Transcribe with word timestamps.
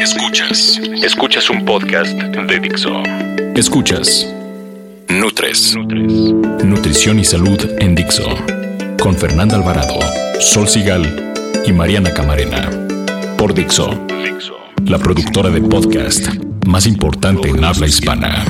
Escuchas. 0.00 0.80
Escuchas 1.02 1.50
un 1.50 1.66
podcast 1.66 2.12
de 2.14 2.58
Dixo. 2.58 3.02
Escuchas. 3.54 4.26
Nutres. 5.08 5.76
Nutrición 5.76 7.18
y 7.18 7.24
salud 7.26 7.60
en 7.78 7.94
Dixo. 7.94 8.24
Con 8.98 9.14
Fernanda 9.14 9.56
Alvarado, 9.56 9.98
Sol 10.40 10.66
Sigal 10.66 11.34
y 11.66 11.72
Mariana 11.74 12.14
Camarena. 12.14 12.70
Por 13.36 13.52
Dixo. 13.52 13.90
La 14.86 14.98
productora 14.98 15.50
de 15.50 15.60
podcast 15.60 16.28
más 16.64 16.86
importante 16.86 17.50
en 17.50 17.62
habla 17.62 17.86
hispana. 17.86 18.46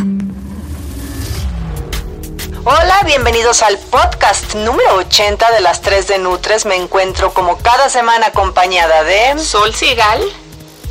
Hola, 2.62 3.00
bienvenidos 3.06 3.62
al 3.62 3.76
podcast 3.76 4.54
número 4.54 4.94
80 4.98 5.50
de 5.50 5.60
las 5.62 5.82
3 5.82 6.06
de 6.06 6.18
Nutres. 6.20 6.64
Me 6.64 6.76
encuentro 6.76 7.34
como 7.34 7.58
cada 7.58 7.88
semana 7.88 8.26
acompañada 8.26 9.02
de 9.02 9.36
Sol 9.40 9.74
Sigal 9.74 10.20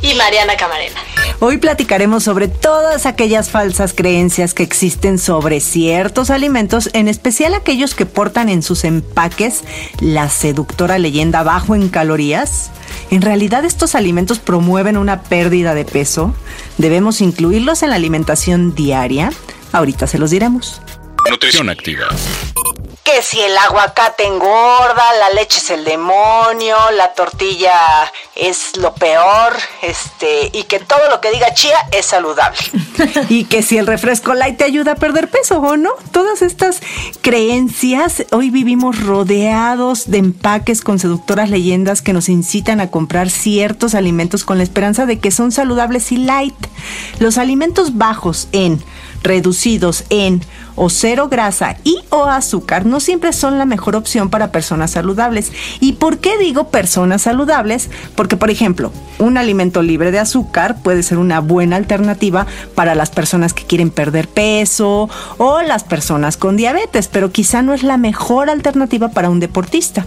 y 0.02 0.14
Mariana 0.14 0.56
Camarena. 0.56 1.00
Hoy 1.40 1.58
platicaremos 1.58 2.24
sobre 2.24 2.48
todas 2.48 3.06
aquellas 3.06 3.50
falsas 3.50 3.94
creencias 3.94 4.54
que 4.54 4.62
existen 4.62 5.18
sobre 5.18 5.60
ciertos 5.60 6.30
alimentos, 6.30 6.90
en 6.92 7.08
especial 7.08 7.54
aquellos 7.54 7.94
que 7.94 8.06
portan 8.06 8.48
en 8.48 8.62
sus 8.62 8.84
empaques 8.84 9.64
la 10.00 10.28
seductora 10.28 10.98
leyenda 10.98 11.42
bajo 11.42 11.74
en 11.74 11.88
calorías. 11.88 12.70
¿En 13.10 13.22
realidad 13.22 13.64
estos 13.64 13.94
alimentos 13.94 14.38
promueven 14.38 14.96
una 14.96 15.22
pérdida 15.22 15.74
de 15.74 15.84
peso? 15.84 16.34
¿Debemos 16.78 17.20
incluirlos 17.20 17.82
en 17.82 17.90
la 17.90 17.96
alimentación 17.96 18.74
diaria? 18.74 19.32
Ahorita 19.72 20.06
se 20.06 20.18
los 20.18 20.30
diremos. 20.30 20.80
Nutrición 21.30 21.68
activa. 21.68 22.08
Que 23.14 23.22
si 23.22 23.40
el 23.40 23.56
aguacate 23.56 24.24
engorda, 24.24 25.04
la 25.18 25.30
leche 25.30 25.58
es 25.58 25.70
el 25.70 25.84
demonio, 25.84 26.76
la 26.96 27.12
tortilla 27.14 27.72
es 28.36 28.76
lo 28.76 28.94
peor, 28.94 29.54
este, 29.82 30.50
y 30.52 30.64
que 30.64 30.78
todo 30.78 31.08
lo 31.10 31.20
que 31.20 31.30
diga 31.30 31.52
chía 31.54 31.76
es 31.92 32.06
saludable. 32.06 32.58
y 33.28 33.44
que 33.44 33.62
si 33.62 33.78
el 33.78 33.86
refresco 33.86 34.34
light 34.34 34.58
te 34.58 34.64
ayuda 34.64 34.92
a 34.92 34.94
perder 34.96 35.28
peso 35.28 35.58
o 35.60 35.76
no. 35.76 35.90
Todas 36.12 36.42
estas 36.42 36.80
creencias, 37.20 38.24
hoy 38.30 38.50
vivimos 38.50 39.00
rodeados 39.00 40.10
de 40.10 40.18
empaques 40.18 40.82
con 40.82 40.98
seductoras 40.98 41.50
leyendas 41.50 42.02
que 42.02 42.12
nos 42.12 42.28
incitan 42.28 42.80
a 42.80 42.90
comprar 42.90 43.30
ciertos 43.30 43.94
alimentos 43.94 44.44
con 44.44 44.58
la 44.58 44.64
esperanza 44.64 45.06
de 45.06 45.18
que 45.18 45.30
son 45.30 45.52
saludables 45.52 46.12
y 46.12 46.16
light. 46.16 46.54
Los 47.18 47.38
alimentos 47.38 47.96
bajos 47.96 48.48
en, 48.52 48.82
reducidos 49.22 50.04
en 50.10 50.42
o 50.76 50.88
cero 50.88 51.28
grasa 51.28 51.76
y 51.84 51.98
o 52.08 52.24
azúcar 52.24 52.86
no 52.86 53.00
siempre 53.00 53.34
son 53.34 53.58
la 53.58 53.66
mejor 53.66 53.96
opción 53.96 54.30
para 54.30 54.50
personas 54.50 54.92
saludables. 54.92 55.52
¿Y 55.78 55.92
por 55.94 56.18
qué 56.18 56.38
digo 56.38 56.68
personas 56.68 57.22
saludables? 57.22 57.90
Porque, 58.14 58.38
por 58.38 58.50
ejemplo, 58.50 58.90
un 59.18 59.36
alimento 59.36 59.82
libre 59.82 60.10
de 60.10 60.18
azúcar 60.18 60.80
puede 60.82 61.02
ser 61.02 61.18
una 61.18 61.40
buena 61.40 61.76
alternativa 61.76 62.46
para 62.74 62.94
las 62.94 63.10
personas 63.10 63.52
que 63.52 63.64
quieren 63.64 63.90
perder 63.90 64.26
peso 64.26 65.10
o 65.36 65.60
las 65.60 65.84
personas 65.84 66.38
con 66.38 66.56
diabetes, 66.56 67.08
pero 67.08 67.30
quizá 67.30 67.60
no 67.60 67.74
es 67.74 67.82
la 67.82 67.98
mejor 67.98 68.48
alternativa 68.48 69.10
para 69.10 69.28
un 69.28 69.40
deportista. 69.40 70.06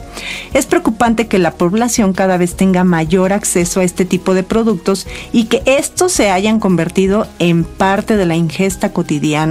Es 0.54 0.66
preocupante 0.66 1.28
que 1.28 1.38
la 1.38 1.52
población 1.52 2.14
cada 2.14 2.38
vez 2.38 2.56
tenga 2.56 2.84
mayor 2.84 3.32
acceso 3.32 3.80
a 3.80 3.84
este 3.84 4.06
tipo 4.06 4.34
de 4.34 4.42
productos 4.42 5.06
y 5.32 5.46
que 5.46 5.62
estos 5.68 6.12
se 6.14 6.32
hayan 6.32 6.60
convertido 6.60 7.28
en 7.38 7.64
parte 7.64 8.18
de 8.18 8.26
la 8.26 8.36
ingesta 8.36 8.90
cotidiana 8.90 9.03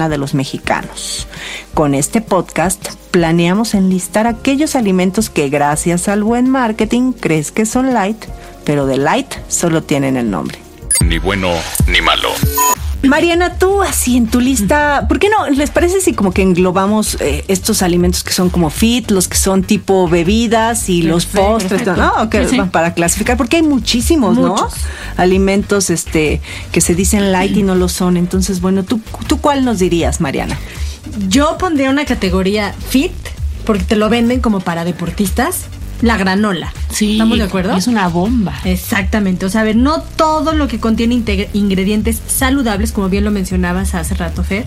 de 0.09 0.19
los 0.19 0.35
mexicanos. 0.35 1.27
Con 1.75 1.95
este 1.95 2.21
podcast 2.21 2.95
planeamos 3.11 3.75
enlistar 3.75 4.27
aquellos 4.27 4.75
alimentos 4.75 5.31
que 5.31 5.49
gracias 5.49 6.09
al 6.09 6.23
buen 6.23 6.49
marketing 6.51 7.13
crees 7.13 7.53
que 7.53 7.67
son 7.67 7.93
light, 7.93 8.25
pero 8.65 8.87
de 8.87 8.97
light 8.97 9.33
solo 9.49 9.83
tienen 9.83 10.17
el 10.17 10.31
nombre. 10.31 10.59
Ni 11.05 11.19
bueno 11.19 11.51
ni 11.87 12.01
malo. 12.01 12.31
Mariana, 13.03 13.59
tú 13.59 13.83
así 13.83 14.17
en 14.17 14.29
tu 14.29 14.41
lista, 14.41 15.07
¿por 15.09 15.19
qué 15.19 15.29
no? 15.29 15.51
¿Les 15.51 15.71
parece 15.71 16.01
si 16.01 16.13
como 16.13 16.33
que 16.33 16.43
englobamos 16.43 17.17
eh, 17.21 17.45
estos 17.49 17.83
alimentos 17.83 18.23
que 18.23 18.33
son 18.33 18.49
como 18.49 18.71
fit, 18.71 19.11
los 19.11 19.27
que 19.27 19.37
son 19.37 19.65
tipo 19.65 20.09
bebidas 20.09 20.89
y 20.89 21.03
los 21.03 21.27
postres, 21.27 21.85
¿no? 21.85 22.13
Ok, 22.23 22.37
para 22.71 22.95
clasificar, 22.95 23.37
porque 23.37 23.57
hay 23.57 23.63
muchísimos, 23.63 24.39
¿no? 24.39 24.55
Alimentos 25.17 25.91
este 25.91 26.41
que 26.71 26.81
se 26.81 26.95
dicen 26.95 27.33
light 27.33 27.57
y 27.57 27.65
no 27.65 27.75
lo 27.75 27.89
son. 27.89 28.17
Entonces, 28.17 28.61
bueno, 28.61 28.85
¿tú, 28.85 29.01
tú 29.27 29.41
cuál 29.41 29.65
nos 29.65 29.81
dirías, 29.81 30.21
Mariana? 30.21 30.57
Yo 31.29 31.59
pondría 31.59 31.91
una 31.91 32.05
categoría 32.05 32.73
fit, 32.89 33.13
porque 33.65 33.83
te 33.83 33.97
lo 33.97 34.09
venden 34.11 34.41
como 34.41 34.61
para 34.61 34.85
deportistas. 34.85 35.65
La 36.03 36.17
granola. 36.17 36.73
Sí. 36.93 37.13
¿Estamos 37.13 37.39
de 37.39 37.45
acuerdo? 37.45 37.77
Es 37.77 37.87
una 37.87 38.09
bomba. 38.09 38.55
Exactamente. 38.65 39.47
O 39.47 39.51
sea, 39.51 39.63
a 39.63 39.65
ver, 39.65 39.77
no 39.77 40.03
todo 40.03 40.53
lo 40.53 40.69
que 40.69 40.79
contiene 40.79 41.15
ingredientes 41.55 42.21
saludables, 42.27 42.93
como 42.93 43.09
bien 43.09 43.25
lo 43.25 43.31
mencionabas 43.31 43.95
hace 43.95 44.15
rato, 44.15 44.45
Fer, 44.45 44.67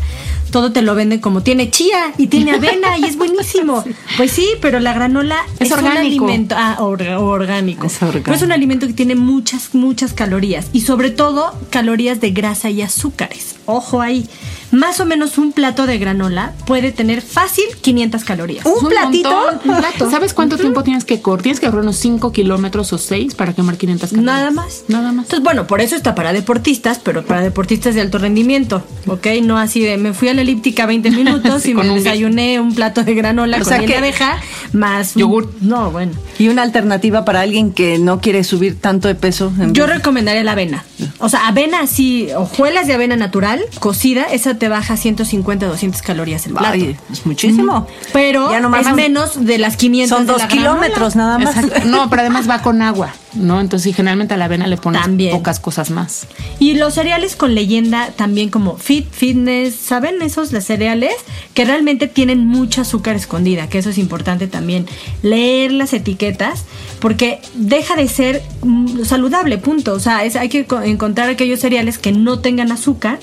todo 0.52 0.72
te 0.72 0.81
lo 0.81 0.96
venden 0.96 1.19
como 1.19 1.41
tiene 1.44 1.69
chía 1.69 2.13
y 2.18 2.28
tiene 2.28 2.52
avena 2.52 2.97
y 2.97 3.06
es 3.06 3.18
buenísimo. 3.18 3.84
Pues 4.18 4.31
sí, 4.31 4.47
pero 4.62 4.80
la 4.80 4.94
granola 4.94 5.36
Es 5.59 5.69
un 5.72 5.80
orgánico. 5.80 6.25
alimento 6.25 6.56
ah, 6.58 6.78
or- 6.80 7.02
orgánico. 7.03 7.88
Es 7.88 8.02
orgánico. 8.02 8.24
Pero 8.25 8.36
es 8.38 8.42
un 8.44 8.52
alimento 8.53 8.88
que 8.88 8.94
tiene 8.94 9.16
muchas, 9.16 9.74
muchas 9.75 10.13
calorías 10.13 10.68
y 10.72 10.81
sobre 10.81 11.09
todo 11.12 11.53
calorías 11.69 12.22
de 12.22 12.31
grasa 12.31 12.69
y 12.69 12.81
azúcares. 12.81 13.56
Ojo 13.66 14.02
ahí. 14.02 14.28
Más 14.72 15.00
o 15.00 15.06
menos 15.06 15.38
un 15.38 15.52
plato 15.52 15.86
de 15.86 15.97
granola 15.97 16.53
puede 16.66 16.92
tener 16.92 17.22
fácil 17.22 17.66
500 17.81 18.24
calorías. 18.24 18.66
¿Un 18.66 18.88
platito? 18.90 19.30
montón, 19.30 19.69
un 19.72 19.78
plato. 19.80 20.09
¿Sabes 20.09 20.34
cuánto 20.34 20.57
tiempo 20.57 20.84
tienes 20.84 21.03
que 21.06 21.22
correr? 21.22 21.44
Tienes 21.44 21.59
que 21.59 21.68
correr 21.68 21.81
unos 21.84 21.97
5 21.97 22.15
kilómetros 22.31 22.92
o 22.94 22.98
6 22.98 23.36
para 23.36 23.53
quemar 23.53 23.78
500 23.78 24.09
calorías. 24.12 24.26
Nada 24.26 24.52
más. 24.52 24.84
Nada 24.88 25.12
más. 25.12 25.26
Entonces, 25.26 25.44
bueno, 25.44 25.68
por 25.68 25.81
eso 25.81 25.96
está 25.96 26.16
para 26.16 26.34
deportistas, 26.34 27.00
pero 27.03 27.26
para 27.26 27.42
deportistas 27.42 27.96
de 27.96 28.02
alto 28.02 28.18
rendimiento, 28.18 28.84
¿ok? 29.08 29.28
No 29.44 29.58
así 29.58 29.81
de, 29.81 29.98
me 29.98 30.14
fui 30.14 30.30
a 30.30 30.34
la 30.34 30.42
elíptica 30.42 30.86
20 30.86 31.12
minutos 31.12 31.62
Sí, 31.64 31.72
y 31.72 31.74
me 31.74 31.90
un 31.90 31.96
desayuné 31.98 32.59
un 32.59 32.74
plato 32.75 33.04
de 33.04 33.14
granola 33.16 33.58
O 33.58 33.59
con 33.62 33.70
sea 33.70 33.80
que- 33.80 33.88
de 33.88 33.98
abeja 33.98 34.38
más 34.74 35.16
un- 35.16 35.22
Yogur. 35.22 35.52
No, 35.62 35.92
bueno. 35.92 36.12
Y 36.40 36.50
una 36.50 36.64
alternativa 36.64 37.24
para 37.25 37.42
alguien 37.42 37.72
que 37.72 37.98
no 37.98 38.20
quiere 38.20 38.44
subir 38.44 38.80
tanto 38.80 39.08
de 39.08 39.16
peso. 39.16 39.52
Yo 39.72 39.86
vez- 39.86 39.98
recomendaría 39.98 40.44
la 40.44 40.52
avena. 40.54 40.84
O 41.20 41.30
sea, 41.30 41.48
avena 41.48 41.81
así, 41.81 42.28
hojuelas 42.36 42.88
de 42.88 42.94
avena 42.94 43.16
natural, 43.16 43.62
cocida, 43.80 44.24
esa 44.24 44.56
te 44.56 44.68
baja 44.68 44.98
150, 44.98 45.66
200 45.66 46.02
calorías 46.02 46.46
el 46.46 46.54
plato. 46.54 46.74
Ay, 46.74 46.98
es 47.12 47.25
muchísimo. 47.25 47.88
Pero 48.14 48.52
Ya 48.52 48.59
nomás- 48.59 48.88
es 48.88 48.94
menos 48.94 49.46
de 49.46 49.58
las 49.58 49.78
500 49.78 50.18
Son 50.18 50.25
de 50.28 50.34
dos 50.34 50.42
la 50.42 50.48
kilómetros 50.50 51.16
nada 51.16 51.38
más. 51.40 51.56
Exacto. 51.58 51.81
No, 51.96 52.05
pero 52.10 52.22
además 52.22 52.50
va 52.50 52.62
con 52.62 52.82
agua, 52.82 53.14
¿no? 53.34 53.62
Entonces, 53.62 53.96
generalmente 53.96 54.34
a 54.34 54.38
la 54.38 54.46
avena 54.46 54.68
le 54.68 54.78
pones 54.78 55.02
También. 55.02 55.32
pocas 55.32 55.60
cosas 55.60 55.90
más. 55.92 56.28
Y 56.60 56.76
los 56.76 56.94
cereales 56.96 57.36
con 57.36 57.56
leyenda 57.56 58.10
también 58.16 58.50
como 58.50 58.78
fit, 58.78 59.08
fitness, 59.12 59.76
¿saben 59.76 60.22
esos? 60.22 60.52
Los 60.52 60.64
cereales 60.64 61.14
que 61.54 61.66
realmente 61.66 62.08
tienen 62.08 62.48
mucha 62.48 62.82
azúcar 62.82 63.16
escondida, 63.16 63.68
que 63.70 63.78
eso 63.80 63.90
es 63.90 63.98
importante 63.98 64.48
también. 64.48 64.86
Leer 65.22 65.72
las 65.72 65.94
etiquetas 65.94 66.64
porque 67.00 67.40
deja 67.54 67.96
de 67.96 68.08
ser 68.08 68.42
mm, 68.64 69.04
saludable, 69.04 69.58
punto. 69.58 69.94
O 69.94 70.00
sea, 70.00 70.24
es, 70.24 70.36
hay 70.36 70.50
que 70.50 70.66
co- 70.66 70.81
encontrar 70.81 71.30
aquellos 71.30 71.60
cereales 71.60 71.98
que 71.98 72.12
no 72.12 72.40
tengan 72.40 72.72
azúcar. 72.72 73.19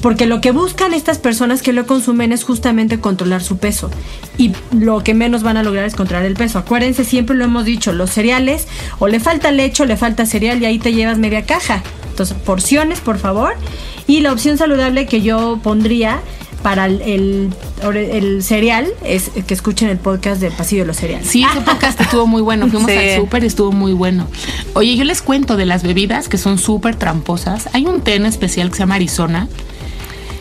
Porque 0.00 0.26
lo 0.26 0.40
que 0.40 0.52
buscan 0.52 0.94
estas 0.94 1.18
personas 1.18 1.60
que 1.60 1.72
lo 1.72 1.84
consumen 1.86 2.32
es 2.32 2.44
justamente 2.44 3.00
controlar 3.00 3.42
su 3.42 3.58
peso. 3.58 3.90
Y 4.36 4.52
lo 4.72 5.02
que 5.02 5.12
menos 5.12 5.42
van 5.42 5.56
a 5.56 5.62
lograr 5.64 5.84
es 5.86 5.94
controlar 5.96 6.24
el 6.24 6.34
peso. 6.34 6.58
Acuérdense, 6.60 7.04
siempre 7.04 7.34
lo 7.36 7.44
hemos 7.44 7.64
dicho, 7.64 7.92
los 7.92 8.10
cereales 8.10 8.68
o 9.00 9.08
le 9.08 9.18
falta 9.18 9.50
leche 9.50 9.82
o 9.82 9.86
le 9.86 9.96
falta 9.96 10.24
cereal 10.24 10.62
y 10.62 10.66
ahí 10.66 10.78
te 10.78 10.92
llevas 10.92 11.18
media 11.18 11.44
caja. 11.46 11.82
Entonces, 12.10 12.36
porciones, 12.44 13.00
por 13.00 13.18
favor. 13.18 13.54
Y 14.06 14.20
la 14.20 14.32
opción 14.32 14.56
saludable 14.56 15.06
que 15.06 15.20
yo 15.20 15.58
pondría 15.62 16.20
para 16.62 16.86
el, 16.86 17.02
el, 17.02 17.52
el 17.96 18.42
cereal 18.42 18.86
es 19.04 19.30
que 19.46 19.54
escuchen 19.54 19.88
el 19.88 19.98
podcast 19.98 20.40
del 20.40 20.52
pasillo 20.52 20.82
de 20.82 20.86
los 20.88 20.96
cereales. 20.96 21.28
Sí, 21.28 21.44
ese 21.48 21.60
podcast 21.60 22.00
estuvo 22.00 22.26
muy 22.26 22.42
bueno. 22.42 22.66
Fuimos 22.70 22.90
Sí. 22.90 22.96
al 22.96 23.16
súper 23.20 23.42
y 23.44 23.46
estuvo 23.48 23.72
muy 23.72 23.92
bueno. 23.92 24.26
Oye, 24.74 24.96
yo 24.96 25.04
les 25.04 25.22
cuento 25.22 25.56
de 25.56 25.66
las 25.66 25.82
bebidas 25.82 26.28
que 26.28 26.38
son 26.38 26.58
súper 26.58 26.94
tramposas. 26.96 27.68
Hay 27.72 27.86
un 27.86 28.00
té 28.00 28.14
en 28.14 28.26
especial 28.26 28.70
que 28.70 28.76
se 28.76 28.80
llama 28.80 28.96
Arizona, 28.96 29.48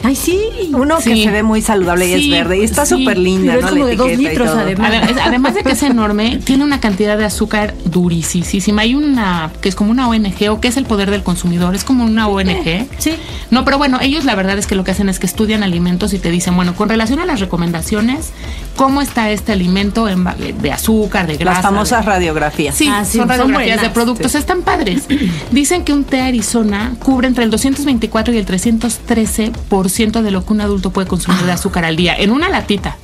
Ay, 0.04 0.16
sí. 0.16 0.40
Uno 0.74 0.98
que 0.98 1.24
se 1.24 1.32
ve 1.32 1.44
muy 1.44 1.62
saludable 1.62 2.08
y 2.08 2.14
es 2.14 2.30
verde. 2.30 2.60
Y 2.60 2.64
está 2.64 2.86
sí, 2.86 2.96
súper 2.98 3.18
linda, 3.18 3.54
pero 3.56 3.60
es 3.60 3.64
¿no? 3.66 3.70
como 3.72 3.84
La 3.84 3.90
de 3.90 3.96
dos 3.96 4.18
litros, 4.18 4.50
además. 4.50 4.92
Adem- 4.94 5.22
Además 5.24 5.54
de 5.56 5.64
que 5.64 5.72
es 5.72 5.84
enorme, 5.84 6.40
tiene 6.44 6.64
una 6.64 6.80
cantidad 6.80 7.18
de 7.18 7.26
azúcar 7.26 7.74
durisísima. 7.86 8.84
Hay 8.84 8.96
una 8.96 9.52
que 9.62 9.70
es 9.70 9.76
como 9.76 9.92
una 9.92 10.08
ONG 10.08 10.50
o 10.50 10.62
que 10.62 10.68
es 10.68 10.78
el 10.78 10.86
poder 10.86 11.10
del 11.12 11.24
consumidor, 11.24 11.76
es 11.76 11.84
como 11.84 12.04
una 12.06 12.28
ONG. 12.28 12.88
Sí. 13.00 13.16
No, 13.52 13.66
pero 13.66 13.78
bueno, 13.78 14.00
ellos 14.02 14.24
la 14.26 14.36
verdad 14.36 14.58
es 14.58 14.68
que 14.68 14.76
lo 14.76 14.84
que 14.84 14.92
hacen 14.92 15.10
es 15.10 15.20
que 15.20 15.26
estudian 15.26 15.64
alimentos 15.64 16.14
y 16.14 16.20
te 16.20 16.30
dicen, 16.32 16.56
bueno, 16.56 16.76
con 16.76 16.90
relación 16.90 17.20
a 17.20 17.26
las 17.26 17.40
recomendaciones, 17.40 18.32
¿cómo 18.76 19.02
está 19.02 19.32
este 19.32 19.52
alimento 19.52 20.08
en, 20.08 20.26
de 20.62 20.72
azúcar, 20.72 21.28
de 21.28 21.38
grasa? 21.38 21.62
Las 21.62 21.62
famosas 21.64 22.06
de- 22.06 22.12
radiografías. 22.12 22.76
Sí, 22.76 22.88
Ah, 22.90 23.04
sí, 23.04 23.18
son 23.18 23.28
son 23.28 23.30
radiografías 23.30 23.82
de 23.82 23.90
productos, 23.90 24.36
están 24.36 24.62
padres. 24.62 25.04
Dicen 25.52 25.84
que 25.84 25.94
un 25.94 26.04
té 26.04 26.22
Arizona 26.22 26.94
cubre 27.04 27.28
entre 27.28 27.44
el 27.44 27.50
224 27.50 28.34
y 28.34 28.38
el 28.38 28.46
313% 28.46 29.52
de 30.22 30.32
lo 30.32 30.46
que 30.46 30.54
un 30.54 30.62
adulto 30.62 30.92
puede 30.92 31.08
consumir 31.08 31.42
de 31.44 31.52
azúcar 31.52 31.86
al 31.86 31.96
día 31.96 32.16
en 32.16 32.32
una 32.32 32.50
latita. 32.50 32.98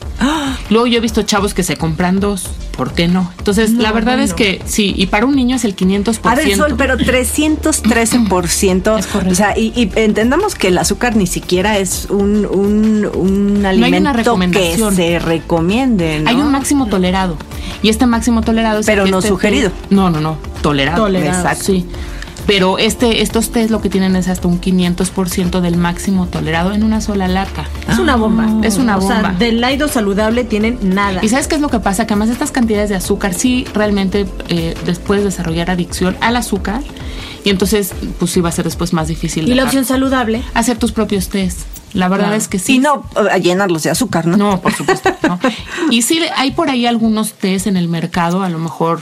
Luego 0.69 0.87
yo 0.87 0.97
he 0.97 1.01
visto 1.01 1.23
chavos 1.23 1.53
que 1.53 1.63
se 1.63 1.75
compran 1.75 2.19
dos, 2.19 2.47
¿por 2.77 2.93
qué 2.93 3.07
no? 3.07 3.31
Entonces, 3.37 3.71
la 3.71 3.91
verdad 3.91 4.19
es 4.21 4.33
que 4.33 4.61
sí, 4.65 4.93
y 4.95 5.07
para 5.07 5.25
un 5.25 5.35
niño 5.35 5.55
es 5.55 5.65
el 5.65 5.75
500%. 5.75 6.19
A 6.23 6.35
ver, 6.35 6.55
Sol, 6.55 6.75
pero 6.77 6.97
313%. 6.97 8.99
Es 8.99 9.07
correcto. 9.07 9.31
O 9.31 9.35
sea, 9.35 9.57
y, 9.57 9.73
y 9.75 9.91
entendamos 9.95 10.55
que 10.55 10.69
el 10.69 10.77
azúcar 10.77 11.15
ni 11.15 11.27
siquiera 11.27 11.77
es 11.77 12.07
un, 12.09 12.45
un, 12.45 13.09
un 13.13 13.65
alimento 13.65 14.37
que 14.51 14.77
se 14.95 15.19
recomiende. 15.19 16.23
Hay 16.25 16.35
un 16.35 16.51
máximo 16.51 16.87
tolerado. 16.87 17.37
Y 17.81 17.89
este 17.89 18.05
máximo 18.05 18.41
tolerado 18.41 18.79
es 18.79 18.85
Pero 18.85 19.05
no 19.05 19.17
este 19.17 19.29
sugerido. 19.29 19.71
no, 19.89 20.09
no, 20.09 20.21
no. 20.21 20.37
Tolerado. 20.61 21.03
Tolerado. 21.03 21.37
Exacto. 21.39 21.65
Sí. 21.65 21.85
Pero 22.45 22.77
este, 22.77 23.21
estos 23.21 23.51
test 23.51 23.69
lo 23.71 23.81
que 23.81 23.89
tienen 23.89 24.15
es 24.17 24.27
hasta 24.27 24.47
un 24.47 24.59
500% 24.59 25.61
del 25.61 25.77
máximo 25.77 26.27
tolerado 26.27 26.73
en 26.73 26.83
una 26.83 26.99
sola 26.99 27.27
lata. 27.27 27.65
Es 27.89 27.99
una 27.99 28.15
bomba. 28.17 28.47
Es 28.67 28.77
una 28.77 28.97
O 28.97 29.01
sea, 29.01 29.15
bomba. 29.21 29.31
del 29.33 29.61
laido 29.61 29.87
saludable 29.87 30.43
tienen 30.43 30.77
nada. 30.93 31.19
¿Y 31.23 31.29
sabes 31.29 31.47
qué 31.47 31.55
es 31.55 31.61
lo 31.61 31.69
que 31.69 31.79
pasa? 31.79 32.05
Que 32.05 32.13
además 32.13 32.29
estas 32.29 32.51
cantidades 32.51 32.89
de 32.89 32.95
azúcar 32.95 33.33
sí 33.33 33.65
realmente 33.73 34.25
eh, 34.49 34.75
después 34.85 35.23
desarrollar 35.23 35.69
adicción 35.71 36.17
al 36.19 36.35
azúcar 36.35 36.81
y 37.45 37.49
entonces 37.49 37.93
pues 38.19 38.31
sí 38.31 38.41
va 38.41 38.49
a 38.49 38.51
ser 38.53 38.65
después 38.65 38.93
más 38.93 39.07
difícil 39.07 39.47
Y 39.47 39.53
la 39.55 39.63
opción 39.63 39.85
saludable. 39.85 40.41
hacer 40.53 40.77
tus 40.77 40.91
propios 40.91 41.29
test. 41.29 41.59
La 41.93 42.07
verdad 42.09 42.25
Claro. 42.25 42.37
es 42.41 42.47
que 42.47 42.57
sí. 42.59 42.75
Y 42.75 42.79
no 42.79 43.05
eh, 43.35 43.39
llenarlos 43.39 43.83
de 43.83 43.91
azúcar, 43.91 44.25
¿no? 44.25 44.35
No, 44.35 44.59
por 44.61 44.73
supuesto. 44.73 45.11
no. 45.27 45.39
Y 45.91 46.01
sí, 46.01 46.19
hay 46.35 46.51
por 46.51 46.69
ahí 46.69 46.85
algunos 46.87 47.33
test 47.33 47.67
en 47.67 47.77
el 47.77 47.87
mercado, 47.87 48.41
a 48.43 48.49
lo 48.49 48.57
mejor, 48.59 48.99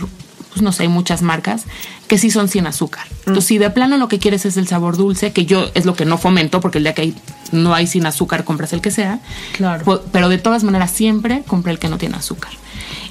pues 0.51 0.61
no 0.61 0.71
sé, 0.71 0.83
hay 0.83 0.89
muchas 0.89 1.21
marcas 1.21 1.63
que 2.07 2.17
sí 2.17 2.29
son 2.29 2.47
sin 2.49 2.67
azúcar. 2.67 3.05
Entonces, 3.19 3.45
si 3.45 3.57
de 3.57 3.69
plano 3.69 3.97
lo 3.97 4.07
que 4.07 4.19
quieres 4.19 4.45
es 4.45 4.57
el 4.57 4.67
sabor 4.67 4.97
dulce, 4.97 5.31
que 5.31 5.45
yo 5.45 5.69
es 5.73 5.85
lo 5.85 5.95
que 5.95 6.05
no 6.05 6.17
fomento, 6.17 6.59
porque 6.61 6.77
el 6.79 6.83
día 6.83 6.93
que 6.93 7.01
hay, 7.03 7.15
no 7.51 7.73
hay 7.73 7.87
sin 7.87 8.05
azúcar, 8.05 8.43
compras 8.43 8.73
el 8.73 8.81
que 8.81 8.91
sea. 8.91 9.19
Claro. 9.55 9.85
Pu- 9.85 10.01
Pero 10.11 10.27
de 10.29 10.37
todas 10.37 10.63
maneras, 10.63 10.91
siempre 10.91 11.43
compra 11.47 11.71
el 11.71 11.79
que 11.79 11.87
no 11.87 11.97
tiene 11.97 12.15
azúcar. 12.17 12.51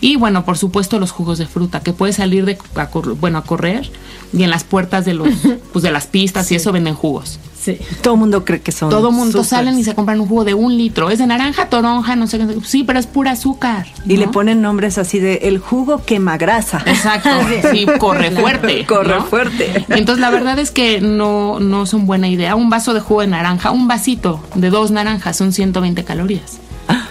Y 0.00 0.16
bueno, 0.16 0.44
por 0.44 0.56
supuesto, 0.56 0.98
los 0.98 1.10
jugos 1.10 1.38
de 1.38 1.46
fruta, 1.46 1.80
que 1.80 1.92
puedes 1.92 2.16
salir 2.16 2.44
de, 2.46 2.56
a, 2.76 2.86
cor- 2.86 3.16
bueno, 3.16 3.38
a 3.38 3.42
correr 3.44 3.90
y 4.32 4.42
en 4.44 4.50
las 4.50 4.64
puertas 4.64 5.04
de, 5.04 5.12
los, 5.14 5.28
pues 5.72 5.82
de 5.82 5.90
las 5.90 6.06
pistas 6.06 6.50
y 6.52 6.54
eso 6.54 6.72
venden 6.72 6.94
jugos. 6.94 7.38
Sí. 7.60 7.76
Todo 8.02 8.14
el 8.14 8.20
mundo 8.20 8.46
cree 8.46 8.62
que 8.62 8.72
son. 8.72 8.88
Todo 8.88 9.12
mundo 9.12 9.44
salen 9.44 9.78
y 9.78 9.84
se 9.84 9.94
compran 9.94 10.18
un 10.18 10.26
jugo 10.26 10.44
de 10.44 10.54
un 10.54 10.78
litro. 10.78 11.10
Es 11.10 11.18
de 11.18 11.26
naranja, 11.26 11.66
toronja, 11.68 12.16
no 12.16 12.26
sé 12.26 12.38
qué. 12.38 12.46
Sí, 12.64 12.84
pero 12.84 12.98
es 12.98 13.06
pura 13.06 13.32
azúcar. 13.32 13.86
Y 14.06 14.16
le 14.16 14.28
ponen 14.28 14.62
nombres 14.62 14.96
así 14.96 15.18
de 15.18 15.34
el 15.42 15.58
jugo 15.58 16.02
quema 16.02 16.38
grasa. 16.38 16.82
Exacto. 16.86 17.28
Sí, 17.70 17.84
corre 17.98 18.30
fuerte. 18.30 18.86
Corre 18.88 19.16
¿no? 19.16 19.24
fuerte. 19.26 19.84
Entonces, 19.90 20.20
la 20.22 20.30
verdad 20.30 20.58
es 20.58 20.70
que 20.70 21.02
no, 21.02 21.60
no 21.60 21.84
son 21.84 22.06
buena 22.06 22.28
idea. 22.28 22.54
Un 22.56 22.70
vaso 22.70 22.94
de 22.94 23.00
jugo 23.00 23.20
de 23.20 23.26
naranja, 23.26 23.70
un 23.72 23.86
vasito 23.86 24.42
de 24.54 24.70
dos 24.70 24.90
naranjas 24.90 25.36
son 25.36 25.52
120 25.52 26.02
calorías. 26.04 26.58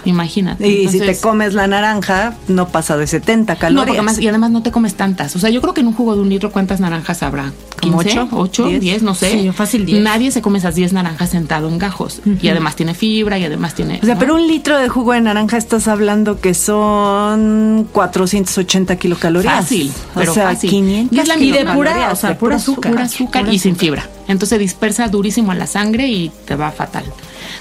Imagínate. 0.06 0.68
Y 0.68 0.88
si 0.88 1.00
te 1.00 1.18
comes 1.20 1.54
la 1.54 1.68
naranja, 1.68 2.36
no 2.48 2.70
pasa 2.70 2.98
de 2.98 3.08
70 3.08 3.54
no, 3.54 3.60
calorías. 3.60 3.86
porque 3.86 3.98
además, 4.00 4.20
y 4.20 4.28
además 4.28 4.52
no 4.52 4.64
te 4.64 4.72
comes 4.72 4.96
tantas. 4.96 5.36
O 5.36 5.40
sea, 5.40 5.50
yo 5.50 5.62
creo 5.62 5.74
que 5.74 5.82
en 5.82 5.88
un 5.88 5.94
jugo 5.94 6.16
de 6.16 6.22
un 6.22 6.30
litro, 6.30 6.52
¿cuántas 6.52 6.80
naranjas 6.80 7.24
habrá? 7.24 7.52
¿Como 7.82 8.02
¿15? 8.02 8.28
ocho? 8.32 8.64
¿8? 8.64 8.80
¿Diez? 8.80 9.02
¿10? 9.02 9.06
No 9.06 9.16
sé. 9.16 9.32
Sí, 9.32 9.52
fácil 9.52 9.86
diez. 9.86 10.02
Nadie 10.02 10.32
se 10.32 10.42
come 10.42 10.60
esas 10.60 10.76
10 10.76 10.94
naranjas 10.94 11.30
sentado 11.30 11.68
en 11.70 11.78
gajos. 11.78 12.22
Y 12.42 12.50
además 12.50 12.76
tiene 12.76 12.94
fibra 12.94 13.38
y 13.40 13.46
además 13.46 13.74
tiene. 13.76 14.00
O 14.02 14.06
sea, 14.06 14.16
¿no? 14.16 14.20
pero 14.20 14.36
un 14.36 14.48
litro 14.48 14.78
de 14.78 14.90
jugo 14.90 15.14
de 15.14 15.22
naranja 15.22 15.58
estás 15.58 15.88
hablando 15.88 16.40
que 16.42 16.54
son 16.54 17.88
480 17.92 18.96
kilocalorías. 18.98 19.54
Fácil, 19.56 19.92
pero 20.16 20.32
o 20.32 20.36
sea, 20.36 20.50
fácil. 20.50 20.70
500 20.70 21.18
Y 21.18 21.22
es 21.22 21.28
la 21.28 21.38
Y 21.38 21.52
de 21.52 21.66
pura, 21.66 22.10
o 22.12 22.16
sea, 22.16 22.38
pura 22.38 22.58
azúcar. 22.58 22.92
pura 22.92 23.04
azúcar 23.04 23.44
Pura 23.44 23.54
y 23.54 23.60
sin 23.60 23.76
fibra. 23.76 24.08
Entonces 24.28 24.50
se 24.50 24.58
dispersa 24.58 25.08
durísimo 25.08 25.52
a 25.52 25.56
la 25.56 25.68
sangre 25.68 26.08
y 26.08 26.32
te 26.46 26.56
va 26.56 26.72
fatal. 26.72 27.04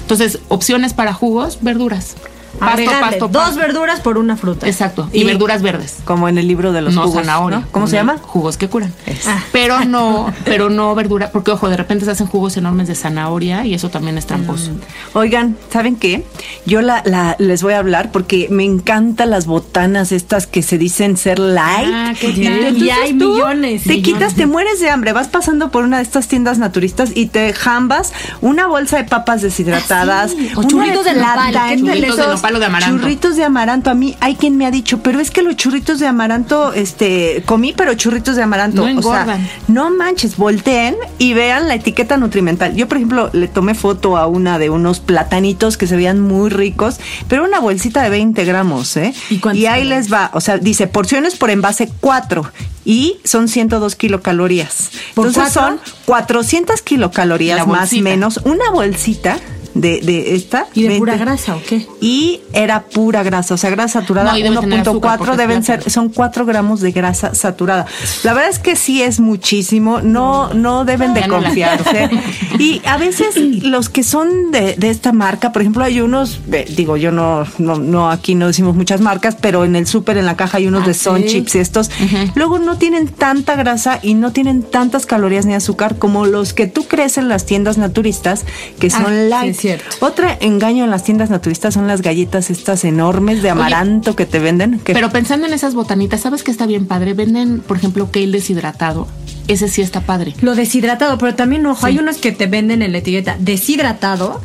Entonces, 0.08 0.38
opciones 0.48 0.94
para 0.94 1.12
jugos, 1.12 1.58
verduras. 1.60 2.16
Pasto, 2.58 2.72
Agregarle 2.74 3.00
pasto, 3.18 3.28
dos 3.28 3.42
pasto. 3.42 3.60
verduras 3.60 4.00
por 4.00 4.18
una 4.18 4.36
fruta. 4.36 4.66
Exacto. 4.66 5.08
Y, 5.12 5.20
Y- 5.20 5.24
verduras 5.24 5.62
verdes. 5.62 5.96
Como 6.04 6.28
en 6.28 6.38
el 6.38 6.48
libro 6.48 6.72
de 6.72 6.82
los 6.82 6.94
no 6.94 7.02
jugos. 7.04 7.20
zanahoria. 7.24 7.60
¿no? 7.60 7.66
¿Cómo 7.70 7.86
se 7.86 7.96
llama? 7.96 8.18
Jugos 8.20 8.56
que 8.56 8.68
curan. 8.68 8.92
Ah. 9.26 9.42
Pero 9.52 9.84
no, 9.84 10.32
pero 10.44 10.68
no 10.70 10.94
verdura, 10.94 11.30
porque 11.32 11.50
ojo, 11.52 11.68
de 11.68 11.76
repente 11.76 12.04
se 12.04 12.10
hacen 12.10 12.26
jugos 12.26 12.56
enormes 12.56 12.88
de 12.88 12.94
zanahoria 12.94 13.64
y 13.64 13.74
eso 13.74 13.90
también 13.90 14.18
es 14.18 14.26
tramposo. 14.26 14.70
Oigan, 15.14 15.56
¿saben 15.72 15.96
qué? 15.96 16.24
Yo 16.66 16.82
la, 16.82 17.02
la- 17.04 17.36
les 17.38 17.62
voy 17.62 17.72
a 17.74 17.78
hablar 17.78 18.10
porque 18.12 18.48
me 18.50 18.64
encantan 18.64 19.30
las 19.30 19.46
botanas 19.46 20.12
estas 20.12 20.46
que 20.46 20.62
se 20.62 20.78
dicen 20.78 21.16
ser 21.16 21.38
light. 21.38 21.88
Ah, 21.92 22.12
qué 22.18 22.28
Y 22.30 22.44
tal. 22.44 22.76
y 22.78 22.90
hay 22.90 23.12
tú 23.18 23.32
millones. 23.34 23.82
Te 23.84 23.88
millones. 23.90 24.02
quitas, 24.04 24.34
te 24.34 24.46
mueres 24.46 24.80
de 24.80 24.90
hambre. 24.90 25.12
Vas 25.12 25.28
pasando 25.28 25.70
por 25.70 25.84
una 25.84 25.98
de 25.98 26.02
estas 26.02 26.28
tiendas 26.28 26.58
naturistas 26.58 27.10
y 27.14 27.26
te 27.26 27.52
jambas 27.52 28.12
una 28.40 28.66
bolsa 28.66 28.96
de 28.98 29.04
papas 29.04 29.42
deshidratadas. 29.42 30.32
Ah, 30.32 30.36
sí. 30.38 30.50
O 30.56 30.60
una 30.60 30.68
churritos 30.68 31.04
de 31.04 31.14
nopal, 31.14 31.50
plátano, 31.50 31.52
¿qué 31.52 31.76
tal 31.76 31.78
Churritos 31.96 32.16
de 32.16 32.26
nopal 32.26 32.47
o 32.56 32.58
de 32.58 32.66
amaranto. 32.66 32.98
Churritos 32.98 33.36
de 33.36 33.44
amaranto. 33.44 33.90
A 33.90 33.94
mí 33.94 34.16
hay 34.20 34.34
quien 34.36 34.56
me 34.56 34.66
ha 34.66 34.70
dicho, 34.70 34.98
pero 35.02 35.20
es 35.20 35.30
que 35.30 35.42
los 35.42 35.56
churritos 35.56 35.98
de 35.98 36.06
amaranto, 36.06 36.72
este, 36.72 37.42
comí, 37.46 37.72
pero 37.72 37.94
churritos 37.94 38.36
de 38.36 38.42
amaranto. 38.42 38.88
No 38.88 39.00
o 39.00 39.02
sea, 39.02 39.38
no 39.68 39.90
manches, 39.90 40.36
volteen 40.36 40.96
y 41.18 41.34
vean 41.34 41.68
la 41.68 41.74
etiqueta 41.74 42.16
nutrimental. 42.16 42.74
Yo, 42.74 42.88
por 42.88 42.98
ejemplo, 42.98 43.30
le 43.32 43.48
tomé 43.48 43.74
foto 43.74 44.16
a 44.16 44.26
una 44.26 44.58
de 44.58 44.70
unos 44.70 45.00
platanitos 45.00 45.76
que 45.76 45.86
se 45.86 45.96
veían 45.96 46.20
muy 46.20 46.50
ricos, 46.50 46.98
pero 47.28 47.44
una 47.44 47.60
bolsita 47.60 48.02
de 48.02 48.10
20 48.10 48.44
gramos, 48.44 48.96
¿eh? 48.96 49.14
¿Y 49.52 49.66
ahí 49.66 49.84
les 49.84 50.12
va, 50.12 50.30
o 50.34 50.40
sea, 50.40 50.58
dice 50.58 50.86
porciones 50.86 51.36
por 51.36 51.50
envase 51.50 51.90
4 52.00 52.50
y 52.84 53.18
son 53.24 53.48
102 53.48 53.96
kilocalorías. 53.96 54.90
¿Por 55.14 55.26
Entonces 55.26 55.52
cuatro? 55.52 55.78
son 55.84 55.94
400 56.06 56.80
kilocalorías 56.82 57.66
más 57.66 57.92
o 57.92 57.96
menos, 58.00 58.40
una 58.44 58.70
bolsita 58.70 59.38
de, 59.74 60.00
de 60.00 60.34
esta. 60.34 60.66
¿Y 60.74 60.82
de 60.82 60.88
20. 60.88 60.98
pura 61.00 61.16
grasa 61.16 61.56
o 61.56 61.62
qué? 61.62 61.86
Y 62.00 62.40
era 62.52 62.84
pura 62.84 63.22
grasa, 63.22 63.54
o 63.54 63.56
sea, 63.56 63.70
grasa 63.70 64.00
saturada 64.00 64.32
No, 64.32 64.38
y 64.38 64.42
debe 64.42 64.56
tener 64.58 64.80
azúcar 64.80 65.18
porque 65.18 65.32
1.4 65.32 65.32
es 65.32 65.38
deben 65.38 65.64
ser, 65.64 65.90
son 65.90 66.08
4 66.08 66.46
gramos 66.46 66.80
de 66.80 66.92
grasa 66.92 67.34
saturada. 67.34 67.86
La 68.22 68.32
verdad 68.34 68.50
es 68.50 68.58
que 68.58 68.76
sí 68.76 69.02
es 69.02 69.20
muchísimo, 69.20 70.00
no, 70.02 70.52
no 70.54 70.84
deben 70.84 71.14
de 71.14 71.26
confiarse. 71.28 72.08
Y 72.58 72.82
a 72.86 72.96
veces 72.96 73.36
los 73.62 73.88
que 73.88 74.02
son 74.02 74.50
de, 74.50 74.74
de 74.74 74.90
esta 74.90 75.12
marca, 75.12 75.52
por 75.52 75.62
ejemplo, 75.62 75.84
hay 75.84 76.00
unos, 76.00 76.40
eh, 76.50 76.64
digo, 76.76 76.96
yo 76.96 77.12
no, 77.12 77.44
no, 77.58 77.76
no, 77.78 78.10
aquí 78.10 78.34
no 78.34 78.48
decimos 78.48 78.74
muchas 78.74 79.00
marcas, 79.00 79.36
pero 79.40 79.64
en 79.64 79.76
el 79.76 79.86
súper, 79.86 80.16
en 80.16 80.26
la 80.26 80.36
caja 80.36 80.58
hay 80.58 80.66
unos 80.66 80.82
Ah, 80.82 80.86
de 80.88 80.94
Son 80.94 81.22
sí. 81.22 81.28
Chips 81.28 81.54
y 81.54 81.58
estos. 81.58 81.90
Luego 82.34 82.58
no 82.58 82.76
tienen 82.78 83.08
tanta 83.08 83.54
grasa 83.54 84.00
y 84.02 84.14
no 84.14 84.32
tienen 84.32 84.62
tantas 84.62 85.06
calorías 85.06 85.46
ni 85.46 85.54
azúcar 85.54 85.98
como 85.98 86.26
los 86.26 86.52
que 86.52 86.66
tú 86.66 86.84
crees 86.88 87.16
en 87.18 87.28
las 87.28 87.46
tiendas 87.46 87.78
naturistas, 87.78 88.44
que 88.80 88.90
son 88.90 89.06
Ah, 89.06 89.10
light. 89.10 89.57
Cierto. 89.58 89.84
Otra 90.00 90.36
engaño 90.40 90.84
en 90.84 90.90
las 90.90 91.04
tiendas 91.04 91.30
naturistas 91.30 91.74
son 91.74 91.86
las 91.86 92.02
galletas 92.02 92.50
estas 92.50 92.84
enormes 92.84 93.42
de 93.42 93.50
amaranto 93.50 94.16
que 94.16 94.26
te 94.26 94.38
venden. 94.38 94.80
Que 94.80 94.94
Pero 94.94 95.10
pensando 95.10 95.46
en 95.46 95.52
esas 95.52 95.74
botanitas, 95.74 96.20
¿sabes 96.20 96.42
qué 96.42 96.50
está 96.50 96.66
bien 96.66 96.86
padre? 96.86 97.14
Venden, 97.14 97.60
por 97.60 97.76
ejemplo, 97.76 98.10
kale 98.10 98.28
deshidratado. 98.28 99.06
Ese 99.48 99.68
sí 99.68 99.82
está 99.82 100.02
padre. 100.02 100.34
Lo 100.40 100.54
deshidratado, 100.54 101.18
pero 101.18 101.34
también, 101.34 101.64
ojo, 101.66 101.86
hay 101.86 101.98
unos 101.98 102.18
que 102.18 102.32
te 102.32 102.46
venden 102.46 102.82
en 102.82 102.92
la 102.92 102.98
etiqueta 102.98 103.36
deshidratado 103.38 104.40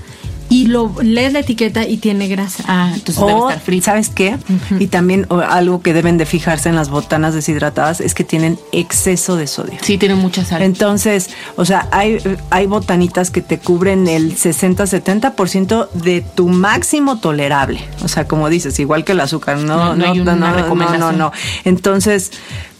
y 0.53 0.67
lo 0.67 0.93
lees 1.01 1.33
la 1.33 1.39
etiqueta 1.39 1.87
y 1.87 1.97
tiene 1.97 2.27
grasa. 2.27 2.63
Ah, 2.67 2.91
entonces 2.93 3.17
debe 3.25 3.33
o, 3.33 3.49
estar 3.49 3.59
frito. 3.59 3.85
¿sabes 3.85 4.09
qué? 4.09 4.37
Y 4.79 4.85
también 4.85 5.25
o, 5.29 5.39
algo 5.39 5.81
que 5.81 5.93
deben 5.93 6.19
de 6.19 6.27
fijarse 6.27 6.69
en 6.69 6.75
las 6.75 6.89
botanas 6.89 7.33
deshidratadas 7.33 7.99
es 7.99 8.13
que 8.13 8.23
tienen 8.23 8.59
exceso 8.71 9.35
de 9.35 9.47
sodio. 9.47 9.79
Sí, 9.81 9.97
tiene 9.97 10.13
mucha 10.13 10.45
sal. 10.45 10.61
Entonces, 10.61 11.31
o 11.55 11.65
sea, 11.65 11.87
hay, 11.91 12.19
hay 12.51 12.67
botanitas 12.67 13.31
que 13.31 13.41
te 13.41 13.57
cubren 13.57 14.07
el 14.07 14.37
60-70% 14.37 15.89
de 15.89 16.21
tu 16.21 16.49
máximo 16.49 17.17
tolerable. 17.17 17.83
O 18.03 18.07
sea, 18.07 18.27
como 18.27 18.47
dices, 18.47 18.77
igual 18.77 19.03
que 19.03 19.13
el 19.13 19.21
azúcar, 19.21 19.57
no, 19.57 19.63
No, 19.63 19.95
no 19.95 19.95
no, 19.95 20.11
hay 20.11 20.17
no, 20.19 20.33
una 20.33 20.35
no, 20.35 20.97
no, 20.99 21.11
no. 21.13 21.31
Entonces, 21.63 22.31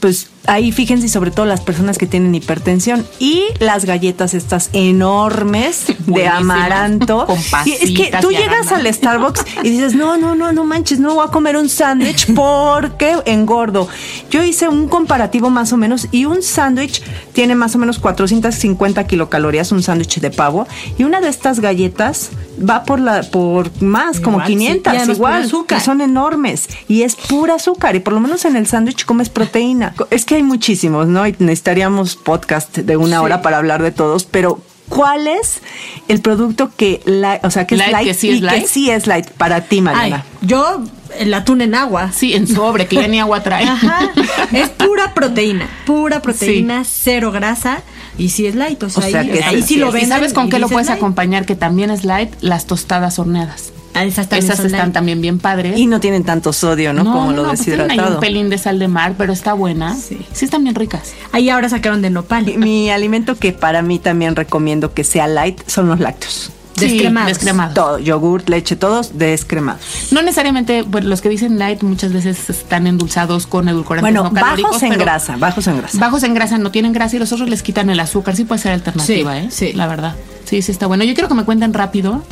pues 0.04 0.28
ahí 0.48 0.74
fíjense 0.74 1.08
sobre 1.08 1.32
todo 1.32 1.46
las 1.46 1.62
personas 1.62 1.98
que 1.98 2.06
tienen 2.06 2.36
hipertensión 2.36 3.08
y 3.20 3.46
las 3.60 3.86
galletas 3.86 4.34
estas 4.34 4.70
enormes 4.74 5.86
de 6.08 6.28
amaranto. 6.28 7.26
Con 7.26 7.38
Y 7.64 7.72
es 7.72 7.92
que 7.92 8.12
tú 8.20 8.32
llegas 8.32 8.74
al 8.74 8.94
Starbucks 8.94 9.46
y 9.64 9.70
dices, 9.70 9.96
no, 9.96 10.18
no, 10.18 10.36
no, 10.36 10.52
no 10.52 10.66
manches, 10.66 11.00
no 11.00 11.16
voy 11.16 11.26
a 11.26 11.32
comer 11.32 11.56
un 11.56 11.70
sándwich 11.70 12.34
porque 12.36 13.16
engordo. 13.26 13.88
Yo 14.30 14.44
hice 14.44 14.68
un 14.68 14.90
comparativo 14.90 15.50
más 15.50 15.72
o 15.72 15.78
menos 15.78 16.10
y 16.12 16.26
un 16.26 16.44
sándwich 16.44 17.02
tiene 17.32 17.56
más 17.56 17.74
o 17.76 17.78
menos 17.78 17.98
450 18.00 19.08
kilocalorías, 19.08 19.72
un 19.72 19.84
sándwich 19.84 20.20
de 20.20 20.32
pavo, 20.32 20.68
y 20.98 21.06
una 21.06 21.22
de 21.22 21.30
estas 21.30 21.62
galletas 21.62 22.32
va 22.60 22.84
por 22.84 23.00
la 23.00 23.24
por 23.24 23.72
más 23.82 24.20
como 24.20 24.38
Igual, 24.38 24.48
sí. 24.48 24.54
500 24.56 24.94
Y 24.94 24.98
además 24.98 25.18
igual 25.18 25.50
son 25.82 26.02
enormes 26.02 26.68
y 26.88 27.04
es 27.04 27.16
pura 27.16 27.56
azúcar 27.56 27.96
y 27.96 28.00
por 28.00 28.14
lo 28.14 28.20
menos 28.20 28.44
en 28.46 28.56
el 28.56 28.68
sándwich 28.68 29.06
comes 29.06 29.30
proteína 29.30 29.93
es 30.10 30.26
que 30.26 30.36
hay 30.36 30.44
muchísimos 30.44 31.08
no 31.08 31.26
y 31.28 31.36
necesitaríamos 31.40 32.16
podcast 32.16 32.78
de 32.78 32.98
una 32.98 33.22
hora 33.22 33.42
para 33.42 33.58
hablar 33.58 33.82
de 33.84 33.92
todos 33.92 34.24
pero 34.26 34.62
¿Cuál 34.90 35.28
es 35.28 35.62
el 36.10 36.20
producto 36.20 36.72
que, 36.76 37.02
la, 37.06 37.40
o 37.44 37.50
sea, 37.50 37.66
que 37.66 37.78
Light, 37.78 37.88
es 37.88 37.94
light 37.94 38.08
que 38.08 38.14
sí 38.14 38.28
y 38.28 38.32
es 38.32 38.40
que 38.42 38.46
light? 38.46 38.68
sí 38.68 38.90
es 38.92 39.08
light 39.08 39.30
para 39.32 39.62
ti, 39.62 39.78
Ay, 39.78 39.82
Mariana? 39.82 40.26
yo 40.42 40.84
el 41.18 41.34
atún 41.34 41.62
en 41.62 41.74
agua. 41.74 42.12
Sí, 42.12 42.34
en 42.34 42.48
sobre, 42.48 42.86
que 42.88 42.98
ya 42.98 43.08
ni 43.08 43.20
agua 43.20 43.42
trae. 43.42 43.64
Ajá. 43.64 44.12
Es 44.52 44.70
pura 44.70 45.14
proteína, 45.14 45.70
pura 45.86 46.22
proteína, 46.22 46.84
cero 46.86 47.32
grasa 47.32 47.82
y 48.18 48.30
si 48.30 48.46
es 48.46 48.56
light, 48.56 48.84
o 48.84 48.90
sea, 48.90 49.08
O 49.08 49.10
sea, 49.10 49.22
ahí, 49.22 49.30
que 49.30 49.44
ahí 49.44 49.62
sí, 49.62 49.70
sí 49.70 49.76
lo 49.78 49.92
ven. 49.92 50.04
¿Y 50.04 50.08
sabes 50.08 50.34
con 50.34 50.50
qué 50.50 50.60
lo 50.60 50.68
puedes 50.68 50.90
acompañar? 50.90 51.46
Que 51.46 51.56
también 51.56 51.90
es 51.90 52.04
light, 52.04 52.34
las 52.42 52.68
tostadas 52.68 53.18
horneadas. 53.20 53.72
Ah, 53.94 54.04
esas 54.06 54.28
también 54.28 54.46
Esas 54.46 54.58
son 54.58 54.66
están 54.68 54.80
light. 54.82 54.94
también 54.94 55.22
bien 55.22 55.40
padres. 55.40 55.78
Y 55.78 55.86
no 55.86 56.00
tienen 56.00 56.24
tanto 56.24 56.52
sodio, 56.54 56.94
¿no? 56.94 57.04
Como 57.04 57.32
lo 57.32 57.46
pues 57.46 57.62
tienen 57.62 57.82
ahí 57.82 57.88
deshidratado. 57.90 58.16
un 58.16 58.22
pelín 58.22 58.50
de 58.50 58.58
sal 58.58 58.80
de 58.80 58.88
mar, 58.88 59.16
pero 59.18 59.34
está 59.34 59.54
buena. 59.54 59.96
Sí. 59.96 60.18
Sí, 60.32 60.46
están 60.46 60.64
bien 60.64 60.76
ricas. 60.76 61.14
Ahí 61.32 61.50
ahora 61.50 61.70
sacaron 61.70 62.02
de 62.02 62.10
nopal. 62.10 62.46
Mi, 62.46 62.58
mi 62.58 62.90
alimento 62.90 63.36
que 63.36 63.52
para 63.54 63.82
mí 63.82 64.00
también 64.00 64.36
recomiendo 64.36 64.94
que 64.94 65.04
sea 65.04 65.28
light 65.28 65.62
son 65.68 65.88
los 65.90 66.00
lácteos. 66.00 66.52
Descremados. 66.92 67.28
Descremados. 67.30 67.74
Todo, 67.74 68.00
yogurt, 68.00 68.50
leche, 68.50 68.76
todos 68.76 69.18
descremados. 69.18 69.82
No 70.12 70.22
necesariamente, 70.22 70.84
pues, 70.84 71.04
los 71.06 71.22
que 71.22 71.30
dicen 71.30 71.58
light 71.60 71.82
muchas 71.84 72.14
veces 72.14 72.50
están 72.50 72.88
endulzados 72.88 73.48
con 73.48 73.68
edulcorantes 73.70 74.04
Bueno, 74.14 74.30
no 74.30 74.34
calóricos. 74.34 74.72
bajos 74.74 74.84
en 74.84 74.98
grasa, 75.00 75.38
bajos 75.38 75.68
en 75.68 75.78
grasa. 75.78 75.98
Bajos 76.00 76.24
en 76.24 76.34
grasa 76.34 76.58
no 76.58 76.72
tienen 76.72 76.94
grasa 76.94 77.16
y 77.16 77.20
los 77.20 77.32
otros 77.32 77.50
les 77.50 77.64
quitan 77.64 77.90
el 77.90 78.00
azúcar. 78.00 78.36
Sí 78.36 78.46
puede 78.46 78.62
ser 78.62 78.72
alternativa, 78.74 79.34
Sí, 79.34 79.40
¿eh? 79.40 79.48
sí. 79.52 79.74
La 79.74 79.88
verdad. 79.88 80.16
Sí, 80.46 80.62
sí 80.62 80.72
está 80.72 80.88
bueno. 80.88 81.04
Yo 81.04 81.14
quiero 81.14 81.28
que 81.30 81.36
me 81.36 81.46
cuenten 81.46 81.74
rápido 81.74 82.24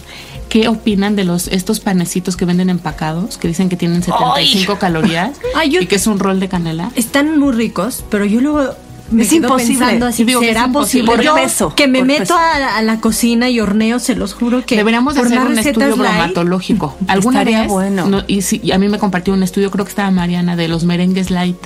qué 0.50 0.68
opinan 0.68 1.16
de 1.16 1.24
los 1.24 1.48
estos 1.48 1.80
panecitos 1.80 2.36
que 2.36 2.44
venden 2.46 2.70
empacados, 2.70 3.38
que 3.38 3.48
dicen 3.48 3.70
que 3.70 3.78
tienen 3.78 4.04
75 4.04 4.78
calorías 4.78 5.32
Ay, 5.56 5.70
yo- 5.70 5.80
y 5.82 5.88
que 5.88 5.96
es 5.96 6.08
un 6.08 6.20
rol 6.20 6.40
de 6.42 6.50
canela. 6.50 6.92
Están 6.96 7.40
muy 7.40 7.54
ricos, 7.54 8.04
pero 8.10 8.26
yo 8.26 8.42
luego 8.42 8.74
me 9.12 9.24
Es 9.24 9.34
imposible. 9.34 9.86
así, 10.06 10.18
Sí, 10.18 10.24
digo 10.24 10.42
¿será 10.42 10.66
es 10.66 10.72
posible? 10.72 11.12
Por 11.12 11.22
Yo 11.22 11.36
peso, 11.36 11.76
que 11.76 11.88
me 11.88 12.00
por 12.00 12.08
meto 12.08 12.34
a, 12.36 12.78
a 12.78 12.82
la 12.82 13.00
cocina 13.00 13.50
y 13.50 13.60
horneo, 13.60 14.00
se 14.00 14.16
los 14.16 14.34
juro 14.34 14.66
que 14.66 14.78
Deberíamos 14.78 15.16
por 15.16 15.26
hacer 15.26 15.40
un 15.40 15.58
estudio 15.58 15.96
bromatológico. 15.96 16.98
¿Alguna 17.08 17.44
vez? 17.44 17.68
bueno. 17.68 18.08
no, 18.08 18.24
y, 18.28 18.42
y 18.64 18.72
a 18.72 18.78
mí 18.78 18.90
me 18.90 18.98
compartió 19.00 19.34
un 19.34 19.44
estudio, 19.44 19.70
creo 19.72 19.86
que 19.86 19.90
estaba 19.90 20.12
Mariana, 20.12 20.56
de 20.56 20.68
los 20.68 20.84
merengues 20.84 21.30
light. 21.32 21.58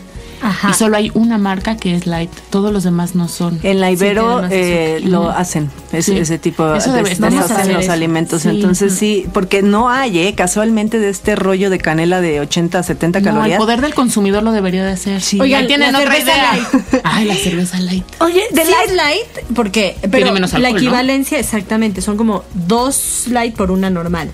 Ajá. 0.46 0.70
Y 0.72 0.74
solo 0.74 0.98
hay 0.98 1.12
una 1.14 1.38
marca 1.38 1.76
que 1.78 1.96
es 1.96 2.06
light. 2.08 2.30
Todos 2.50 2.72
los 2.72 2.84
demás 2.84 3.16
no 3.16 3.28
son. 3.28 3.60
En 3.64 3.80
la 3.80 3.92
Ibero 3.92 4.44
eh, 4.50 5.02
lo 5.04 5.30
hacen, 5.30 5.70
ese, 5.92 6.14
Sí. 6.14 6.18
ese 6.20 6.38
tipo 6.38 6.66
de, 6.68 6.78
Eso 6.78 6.92
los 6.96 7.10
eso. 7.10 7.92
alimentos. 7.92 8.44
Sí. 8.44 8.50
Entonces 8.50 8.94
sí, 8.94 9.26
porque 9.34 9.62
no 9.62 9.90
hay, 9.90 10.20
eh, 10.20 10.36
casualmente 10.36 11.00
de 11.00 11.10
este 11.10 11.36
rollo 11.36 11.70
de 11.70 11.80
canela 11.80 12.22
de 12.22 12.40
80 12.40 12.80
a 12.80 12.84
70 12.84 13.20
No, 13.20 13.28
el 13.30 13.34
calorías. 13.36 13.58
poder 13.60 13.82
del 13.82 13.94
consumidor 13.94 14.44
lo 14.44 14.52
debería 14.52 14.86
de 14.86 14.92
hacer. 14.92 15.22
Sí. 15.22 15.40
Oigan, 15.40 15.62
Ahí 15.62 15.68
tienen 15.68 15.92
la 15.92 16.00
otra 16.00 16.12
cerveza 16.14 16.32
idea. 16.38 16.52
light. 16.54 17.02
Ay, 17.04 17.26
la 17.26 17.36
cerveza 17.36 17.80
light. 17.80 18.06
Oye, 18.20 18.44
de 18.52 18.66
Sí 18.66 18.72
light 18.72 18.92
light, 18.96 19.46
porque 19.56 19.96
pero 20.12 20.32
menos 20.32 20.52
la 20.54 20.58
alcohol, 20.58 20.72
¿no? 20.74 20.78
equivalencia 20.78 21.40
exactamente 21.40 22.02
son 22.02 22.18
como 22.18 22.44
dos 22.54 23.26
light 23.30 23.56
por 23.56 23.72
una 23.72 23.90
normal. 23.90 24.32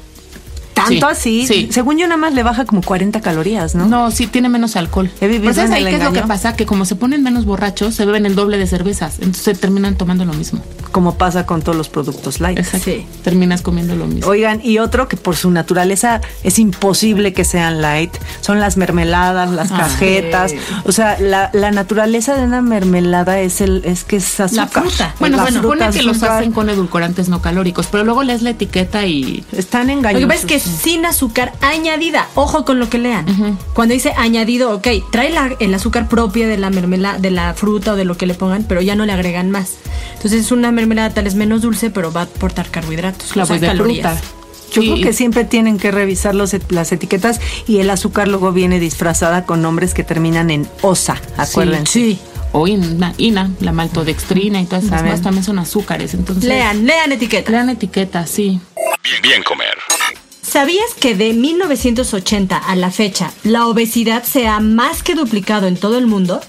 Tanto 0.86 1.08
Sí, 1.16 1.44
así, 1.44 1.48
sí. 1.48 1.70
según 1.72 1.98
yo 1.98 2.08
nada 2.08 2.18
más 2.18 2.34
le 2.34 2.44
baja 2.44 2.66
como 2.66 2.82
40 2.82 3.22
calorías, 3.22 3.76
¿no? 3.76 3.86
¿no? 3.86 4.12
sí, 4.12 4.28
tiene 4.28 4.50
menos 4.50 4.76
alcohol. 4.76 5.10
He 5.22 5.28
vivido 5.28 5.44
Pero 5.44 5.56
¿sabes 5.56 5.70
en 5.72 5.76
ahí 5.78 5.84
el 5.84 5.90
qué 5.90 5.96
es 5.98 6.04
lo 6.04 6.14
que 6.14 6.22
pasa? 6.28 6.56
Que 6.56 6.66
como 6.66 6.86
se 6.86 6.96
ponen 6.96 7.24
menos 7.24 7.46
borrachos, 7.46 7.96
se 7.96 8.06
beben 8.06 8.26
el 8.26 8.36
doble 8.36 8.58
de 8.58 8.68
cervezas. 8.68 9.20
Entonces 9.20 9.60
terminan 9.60 9.96
tomando 9.96 10.26
lo 10.26 10.34
mismo. 10.34 10.62
Como 10.92 11.16
pasa 11.18 11.46
con 11.46 11.62
todos 11.62 11.78
los 11.78 11.90
productos 11.90 12.40
light. 12.42 12.58
Exacto. 12.60 12.86
Sí. 12.86 13.06
Terminas 13.24 13.62
comiendo 13.62 13.96
lo 13.96 14.06
mismo. 14.08 14.30
Oigan, 14.30 14.60
y 14.64 14.80
otro 14.80 15.08
que 15.08 15.16
por 15.18 15.36
su 15.36 15.50
naturaleza 15.52 16.22
es 16.44 16.60
imposible 16.60 17.34
que 17.34 17.46
sean 17.46 17.82
light, 17.82 18.14
son 18.42 18.60
las 18.60 18.76
mermeladas, 18.78 19.50
las 19.52 19.72
Ah. 19.72 19.78
cajetas. 19.78 20.54
O 20.86 20.92
sea, 20.92 21.18
la, 21.20 21.50
la 21.54 21.72
naturaleza 21.72 22.36
de 22.36 22.44
una 22.46 22.62
mermelada 22.62 23.40
es 23.40 23.62
el 23.62 23.84
es 23.86 24.04
que 24.04 24.18
es 24.18 24.40
azúcar. 24.40 24.70
fruta. 24.70 25.16
Bueno, 25.20 25.38
La 25.38 25.48
supone 25.48 25.60
fruta, 25.86 25.92
que 25.92 26.04
los 26.04 26.22
hacen 26.24 26.52
con 26.52 26.70
edulcorantes 26.70 27.30
no 27.30 27.42
calóricos, 27.42 27.88
pero 27.92 28.04
luego 28.04 28.24
lees 28.24 28.42
la 28.42 28.50
etiqueta 28.52 29.06
y 29.06 29.46
Están 29.52 29.88
Lo 29.88 29.94
engañosos. 29.94 30.22
que 30.22 30.28
pasa 30.28 30.40
es 30.42 30.46
que 30.46 30.60
sin 30.60 31.06
azúcar 31.06 31.54
añadida. 31.62 32.28
Ojo 32.36 32.66
con 32.66 32.80
lo 32.80 32.90
que 32.90 32.98
lean. 32.98 33.58
Cuando 33.74 33.94
dice 33.94 34.14
añadido, 34.18 34.72
ok, 34.76 34.88
trae 35.12 35.30
la- 35.30 35.56
el 35.60 35.74
azúcar 35.74 36.08
propia 36.10 36.48
de 36.48 36.58
la 36.58 36.70
mermelada, 36.70 37.18
de 37.20 37.32
la 37.32 37.54
fruta 37.54 37.94
o 37.94 37.96
de 37.96 38.04
lo 38.06 38.18
que 38.18 38.26
le 38.26 38.34
pongan, 38.34 38.66
pero 38.68 38.82
ya 38.82 38.96
no 38.96 39.06
le 39.06 39.14
agregan 39.14 39.52
más. 39.52 39.76
Entonces 40.16 40.42
es 40.42 40.52
una 40.52 40.68
mermelada 40.72 40.81
tal 41.14 41.24
vez 41.26 41.36
menos 41.36 41.62
dulce, 41.62 41.90
pero 41.90 42.12
va 42.12 42.22
a 42.22 42.24
aportar 42.26 42.70
carbohidratos. 42.70 43.36
la 43.36 43.44
o 43.44 43.46
sea, 43.46 43.54
pues 43.54 43.62
de 43.62 43.68
calorías. 43.68 44.20
fruta. 44.20 44.36
Yo 44.74 44.82
Sí, 44.82 44.92
creo 44.94 45.04
que 45.04 45.14
siempre 45.14 45.44
tienen 45.44 45.78
que 45.78 45.92
revisar 45.92 46.34
los 46.34 46.54
et- 46.54 46.72
las 46.72 46.92
etiquetas 46.94 47.42
y 47.68 47.80
el 47.80 47.90
azúcar 47.90 48.28
luego 48.30 48.54
viene 48.54 48.80
disfrazada 48.80 49.46
con 49.46 49.62
nombres 49.62 49.94
que 49.94 50.04
terminan 50.06 50.50
en 50.50 50.66
osa, 50.82 51.20
acuérdense. 51.38 51.92
Sí. 51.92 52.20
O 52.54 52.68
ina, 52.68 53.14
ina, 53.18 53.50
la 53.62 53.72
maltodextrina 53.72 54.60
y 54.62 54.66
todas 54.66 54.84
esas 54.86 55.04
más 55.04 55.22
también 55.22 55.44
son 55.46 55.58
azúcares. 55.60 56.14
Entonces, 56.14 56.44
Lean, 56.46 56.86
lean 56.86 57.12
etiqueta. 57.14 57.50
Lean 57.52 57.70
etiquetas, 57.70 58.30
sí. 58.30 58.60
Bien 59.24 59.42
comer. 59.44 59.74
¿Sabías 60.42 60.94
que 61.00 61.16
de 61.16 61.32
1980 61.34 62.58
a 62.58 62.76
la 62.76 62.92
fecha 62.92 63.32
la 63.44 63.68
obesidad 63.68 64.24
se 64.24 64.48
ha 64.48 64.60
más 64.60 65.02
que 65.04 65.16
duplicado 65.16 65.68
en 65.68 65.78
todo 65.78 65.98
el 65.98 66.08
mundo? 66.08 66.42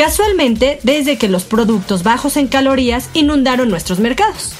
Casualmente, 0.00 0.80
desde 0.82 1.18
que 1.18 1.28
los 1.28 1.44
productos 1.44 2.04
bajos 2.04 2.38
en 2.38 2.46
calorías 2.46 3.10
inundaron 3.12 3.68
nuestros 3.68 4.00
mercados. 4.00 4.54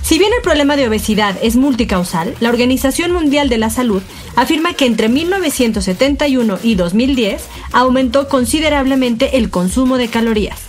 Si 0.00 0.18
bien 0.18 0.32
el 0.34 0.40
problema 0.40 0.74
de 0.74 0.88
obesidad 0.88 1.36
es 1.42 1.54
multicausal, 1.54 2.34
la 2.40 2.48
Organización 2.48 3.12
Mundial 3.12 3.50
de 3.50 3.58
la 3.58 3.68
Salud 3.68 4.00
afirma 4.36 4.72
que 4.72 4.86
entre 4.86 5.10
1971 5.10 6.60
y 6.62 6.76
2010 6.76 7.42
aumentó 7.72 8.28
considerablemente 8.28 9.36
el 9.36 9.50
consumo 9.50 9.98
de 9.98 10.08
calorías. 10.08 10.60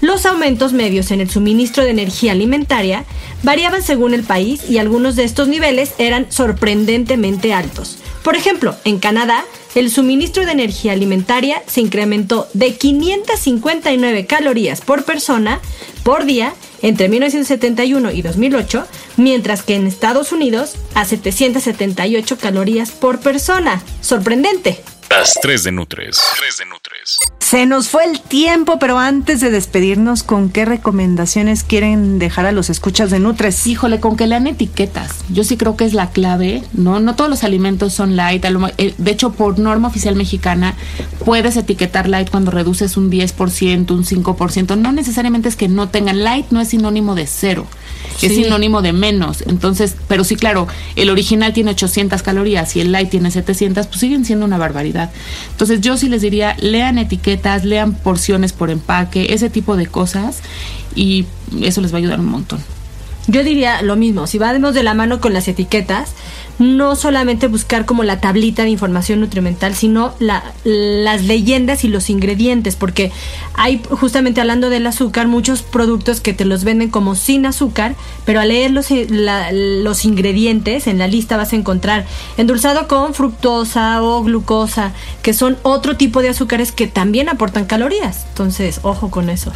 Los 0.00 0.24
aumentos 0.24 0.72
medios 0.72 1.10
en 1.10 1.20
el 1.20 1.28
suministro 1.28 1.84
de 1.84 1.90
energía 1.90 2.32
alimentaria 2.32 3.04
variaban 3.42 3.82
según 3.82 4.14
el 4.14 4.22
país 4.22 4.70
y 4.70 4.78
algunos 4.78 5.16
de 5.16 5.24
estos 5.24 5.48
niveles 5.48 5.92
eran 5.98 6.32
sorprendentemente 6.32 7.52
altos. 7.52 7.98
Por 8.22 8.36
ejemplo, 8.36 8.74
en 8.84 8.98
Canadá, 9.00 9.44
el 9.76 9.90
suministro 9.90 10.46
de 10.46 10.52
energía 10.52 10.92
alimentaria 10.92 11.62
se 11.66 11.82
incrementó 11.82 12.48
de 12.54 12.74
559 12.74 14.24
calorías 14.26 14.80
por 14.80 15.04
persona 15.04 15.60
por 16.02 16.24
día 16.24 16.54
entre 16.80 17.10
1971 17.10 18.10
y 18.10 18.22
2008, 18.22 18.86
mientras 19.18 19.62
que 19.62 19.74
en 19.74 19.86
Estados 19.86 20.32
Unidos 20.32 20.76
a 20.94 21.04
778 21.04 22.38
calorías 22.38 22.90
por 22.90 23.20
persona. 23.20 23.82
Sorprendente. 24.00 24.82
Las 25.10 25.34
3 25.40 25.64
de 25.64 25.72
Nutres. 25.72 26.20
3 26.38 26.58
de 26.58 26.64
Nutres. 26.66 27.18
Se 27.40 27.64
nos 27.64 27.88
fue 27.88 28.04
el 28.04 28.20
tiempo, 28.20 28.78
pero 28.78 28.98
antes 28.98 29.40
de 29.40 29.50
despedirnos, 29.50 30.22
¿con 30.24 30.50
qué 30.50 30.64
recomendaciones 30.64 31.62
quieren 31.62 32.18
dejar 32.18 32.44
a 32.46 32.52
los 32.52 32.70
escuchas 32.70 33.10
de 33.10 33.20
Nutres? 33.20 33.66
Híjole, 33.66 34.00
con 34.00 34.16
que 34.16 34.26
lean 34.26 34.46
etiquetas. 34.46 35.24
Yo 35.30 35.44
sí 35.44 35.56
creo 35.56 35.76
que 35.76 35.84
es 35.84 35.94
la 35.94 36.10
clave, 36.10 36.62
¿no? 36.72 36.98
No 36.98 37.14
todos 37.14 37.30
los 37.30 37.44
alimentos 37.44 37.92
son 37.94 38.16
light. 38.16 38.44
eh, 38.78 38.94
De 38.98 39.10
hecho, 39.10 39.32
por 39.32 39.58
norma 39.58 39.88
oficial 39.88 40.16
mexicana, 40.16 40.74
puedes 41.24 41.56
etiquetar 41.56 42.08
light 42.08 42.28
cuando 42.28 42.50
reduces 42.50 42.96
un 42.96 43.10
10%, 43.10 43.90
un 43.92 44.04
5%. 44.04 44.76
No 44.76 44.92
necesariamente 44.92 45.48
es 45.48 45.56
que 45.56 45.68
no 45.68 45.88
tengan 45.88 46.24
light, 46.24 46.46
no 46.50 46.60
es 46.60 46.68
sinónimo 46.70 47.14
de 47.14 47.26
cero. 47.26 47.66
Es 48.22 48.34
sinónimo 48.34 48.82
de 48.82 48.92
menos. 48.92 49.42
Entonces, 49.46 49.96
pero 50.08 50.24
sí, 50.24 50.36
claro, 50.36 50.66
el 50.96 51.10
original 51.10 51.52
tiene 51.52 51.72
800 51.72 52.22
calorías 52.22 52.74
y 52.76 52.80
el 52.80 52.92
light 52.92 53.10
tiene 53.10 53.30
700, 53.30 53.86
pues 53.86 54.00
siguen 54.00 54.24
siendo 54.24 54.44
una 54.46 54.58
barbaridad. 54.58 55.10
Entonces, 55.50 55.80
yo 55.80 55.96
sí 55.96 56.08
les 56.08 56.22
diría, 56.22 56.56
lean 56.58 56.98
etiquetas, 56.98 57.64
lean 57.64 57.94
porciones 57.94 58.52
por 58.52 58.70
empaque, 58.70 59.34
ese 59.34 59.50
tipo 59.50 59.76
de 59.76 59.86
cosas 59.86 60.40
y 60.94 61.26
eso 61.62 61.80
les 61.80 61.92
va 61.92 61.96
a 61.96 61.98
ayudar 61.98 62.20
un 62.20 62.26
montón. 62.26 62.58
Yo 63.28 63.42
diría 63.42 63.82
lo 63.82 63.96
mismo, 63.96 64.26
si 64.26 64.38
vamos 64.38 64.74
de 64.74 64.84
la 64.84 64.94
mano 64.94 65.20
con 65.20 65.32
las 65.32 65.48
etiquetas, 65.48 66.10
no 66.58 66.96
solamente 66.96 67.48
buscar 67.48 67.84
como 67.84 68.02
la 68.02 68.20
tablita 68.20 68.62
de 68.62 68.70
información 68.70 69.20
nutrimental, 69.20 69.74
sino 69.74 70.14
las 70.20 71.24
leyendas 71.24 71.84
y 71.84 71.88
los 71.88 72.08
ingredientes, 72.08 72.76
porque 72.76 73.12
hay 73.54 73.82
justamente 73.90 74.40
hablando 74.40 74.70
del 74.70 74.86
azúcar, 74.86 75.28
muchos 75.28 75.62
productos 75.62 76.20
que 76.20 76.32
te 76.32 76.44
los 76.44 76.64
venden 76.64 76.90
como 76.90 77.14
sin 77.14 77.46
azúcar, 77.46 77.94
pero 78.24 78.40
al 78.40 78.48
leer 78.48 78.70
los, 78.70 78.88
los 78.90 80.04
ingredientes 80.04 80.86
en 80.86 80.98
la 80.98 81.08
lista 81.08 81.36
vas 81.36 81.52
a 81.52 81.56
encontrar 81.56 82.06
endulzado 82.36 82.88
con 82.88 83.14
fructosa 83.14 84.02
o 84.02 84.22
glucosa, 84.22 84.92
que 85.22 85.34
son 85.34 85.56
otro 85.62 85.96
tipo 85.96 86.22
de 86.22 86.30
azúcares 86.30 86.72
que 86.72 86.86
también 86.86 87.28
aportan 87.28 87.66
calorías. 87.66 88.26
Entonces, 88.30 88.80
ojo 88.82 89.10
con 89.10 89.28
eso. 89.28 89.52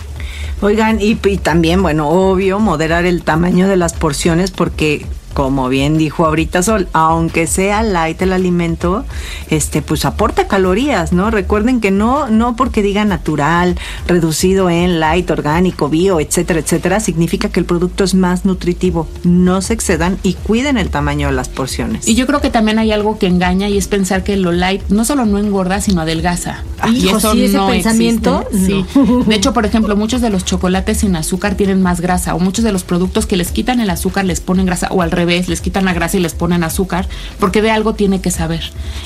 Oigan, 0.62 0.98
y 1.00 1.14
también, 1.38 1.82
bueno, 1.82 2.08
obvio, 2.08 2.58
moderar 2.58 3.06
el 3.06 3.22
tamaño 3.22 3.66
de 3.66 3.78
las 3.78 3.94
porciones 3.94 4.50
porque 4.50 5.06
como 5.34 5.68
bien 5.68 5.96
dijo 5.98 6.26
ahorita 6.26 6.62
Sol, 6.62 6.88
aunque 6.92 7.46
sea 7.46 7.82
light 7.82 8.20
el 8.22 8.32
alimento, 8.32 9.04
este, 9.48 9.82
pues 9.82 10.04
aporta 10.04 10.48
calorías, 10.48 11.12
¿no? 11.12 11.30
Recuerden 11.30 11.80
que 11.80 11.90
no, 11.90 12.28
no 12.28 12.56
porque 12.56 12.82
diga 12.82 13.04
natural, 13.04 13.76
reducido 14.06 14.70
en 14.70 15.00
light, 15.00 15.30
orgánico, 15.30 15.88
bio, 15.88 16.20
etcétera, 16.20 16.60
etcétera, 16.60 17.00
significa 17.00 17.48
que 17.48 17.60
el 17.60 17.66
producto 17.66 18.04
es 18.04 18.14
más 18.14 18.44
nutritivo. 18.44 19.06
No 19.24 19.62
se 19.62 19.74
excedan 19.74 20.18
y 20.22 20.34
cuiden 20.34 20.76
el 20.76 20.90
tamaño 20.90 21.28
de 21.28 21.34
las 21.34 21.48
porciones. 21.48 22.08
Y 22.08 22.14
yo 22.14 22.26
creo 22.26 22.40
que 22.40 22.50
también 22.50 22.78
hay 22.78 22.92
algo 22.92 23.18
que 23.18 23.26
engaña 23.26 23.68
y 23.68 23.78
es 23.78 23.88
pensar 23.88 24.24
que 24.24 24.36
lo 24.36 24.52
light 24.52 24.82
no 24.88 25.04
solo 25.04 25.26
no 25.26 25.38
engorda, 25.38 25.80
sino 25.80 26.02
adelgaza. 26.02 26.64
y 26.92 27.08
eso 27.08 27.32
ese 27.32 27.58
pensamiento, 27.58 28.44
sí. 28.52 28.84
De 29.26 29.34
hecho, 29.34 29.52
por 29.52 29.66
ejemplo, 29.66 29.96
muchos 29.96 30.20
de 30.20 30.30
los 30.30 30.44
chocolates 30.44 30.98
sin 30.98 31.16
azúcar 31.16 31.54
tienen 31.54 31.82
más 31.82 32.00
grasa 32.00 32.34
o 32.34 32.38
muchos 32.38 32.64
de 32.64 32.72
los 32.72 32.84
productos 32.84 33.26
que 33.26 33.36
les 33.36 33.52
quitan 33.52 33.80
el 33.80 33.90
azúcar 33.90 34.24
les 34.24 34.40
ponen 34.40 34.66
grasa 34.66 34.88
o 34.90 35.02
al 35.02 35.10
revés, 35.10 35.19
les 35.26 35.60
quitan 35.60 35.84
la 35.84 35.92
grasa 35.92 36.16
y 36.16 36.20
les 36.20 36.34
ponen 36.34 36.64
azúcar, 36.64 37.08
porque 37.38 37.62
de 37.62 37.70
algo 37.70 37.94
tiene 37.94 38.20
que 38.20 38.30
saber. 38.30 38.62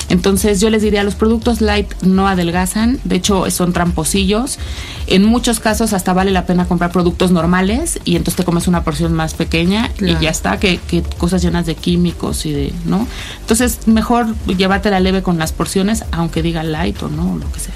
Entonces 0.09 0.59
yo 0.61 0.69
les 0.69 0.81
diría, 0.81 1.03
los 1.03 1.15
productos 1.15 1.61
light 1.61 1.91
no 2.01 2.27
adelgazan, 2.27 2.99
de 3.03 3.15
hecho 3.15 3.49
son 3.51 3.73
tramposillos. 3.73 4.59
En 5.07 5.23
muchos 5.23 5.59
casos 5.59 5.93
hasta 5.93 6.13
vale 6.13 6.31
la 6.31 6.45
pena 6.45 6.67
comprar 6.67 6.91
productos 6.91 7.31
normales 7.31 7.99
y 8.05 8.15
entonces 8.15 8.37
te 8.37 8.43
comes 8.43 8.67
una 8.67 8.83
porción 8.83 9.13
más 9.13 9.33
pequeña 9.33 9.91
y 9.99 10.17
ya 10.19 10.29
está, 10.29 10.57
que, 10.57 10.77
que, 10.77 11.01
cosas 11.17 11.41
llenas 11.41 11.65
de 11.65 11.75
químicos 11.75 12.45
y 12.45 12.51
de, 12.53 12.73
¿no? 12.85 13.07
Entonces 13.41 13.87
mejor 13.87 14.27
llevártela 14.45 14.99
leve 14.99 15.21
con 15.21 15.37
las 15.37 15.51
porciones, 15.51 16.05
aunque 16.11 16.41
diga 16.41 16.63
light 16.63 17.01
o 17.03 17.09
no, 17.09 17.37
lo 17.37 17.51
que 17.51 17.59
sea. 17.59 17.73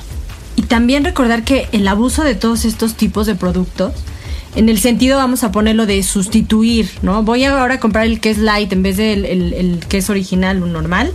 Y 0.55 0.63
también 0.63 1.05
recordar 1.05 1.43
que 1.43 1.69
el 1.72 1.88
abuso 1.88 2.24
de 2.24 2.36
todos 2.36 2.65
estos 2.65 2.96
tipos 2.96 3.25
de 3.27 3.36
productos 3.36 3.93
en 4.56 4.70
el 4.70 4.79
sentido, 4.79 5.18
vamos 5.18 5.44
a 5.44 5.51
ponerlo 5.51 5.86
de 5.86 6.01
sustituir, 6.03 6.89
¿no? 7.01 7.24
Voy 7.24 7.44
ahora 7.44 7.75
a 7.75 7.79
comprar 7.79 8.06
el 8.06 8.20
que 8.20 8.32
es 8.32 8.38
light 8.38 8.72
en 8.74 8.84
vez 8.84 8.98
del 8.98 9.25
el, 9.25 9.53
el 9.53 9.79
que 9.88 9.98
es 9.98 10.10
original 10.10 10.62
o 10.63 10.65
normal. 10.65 11.12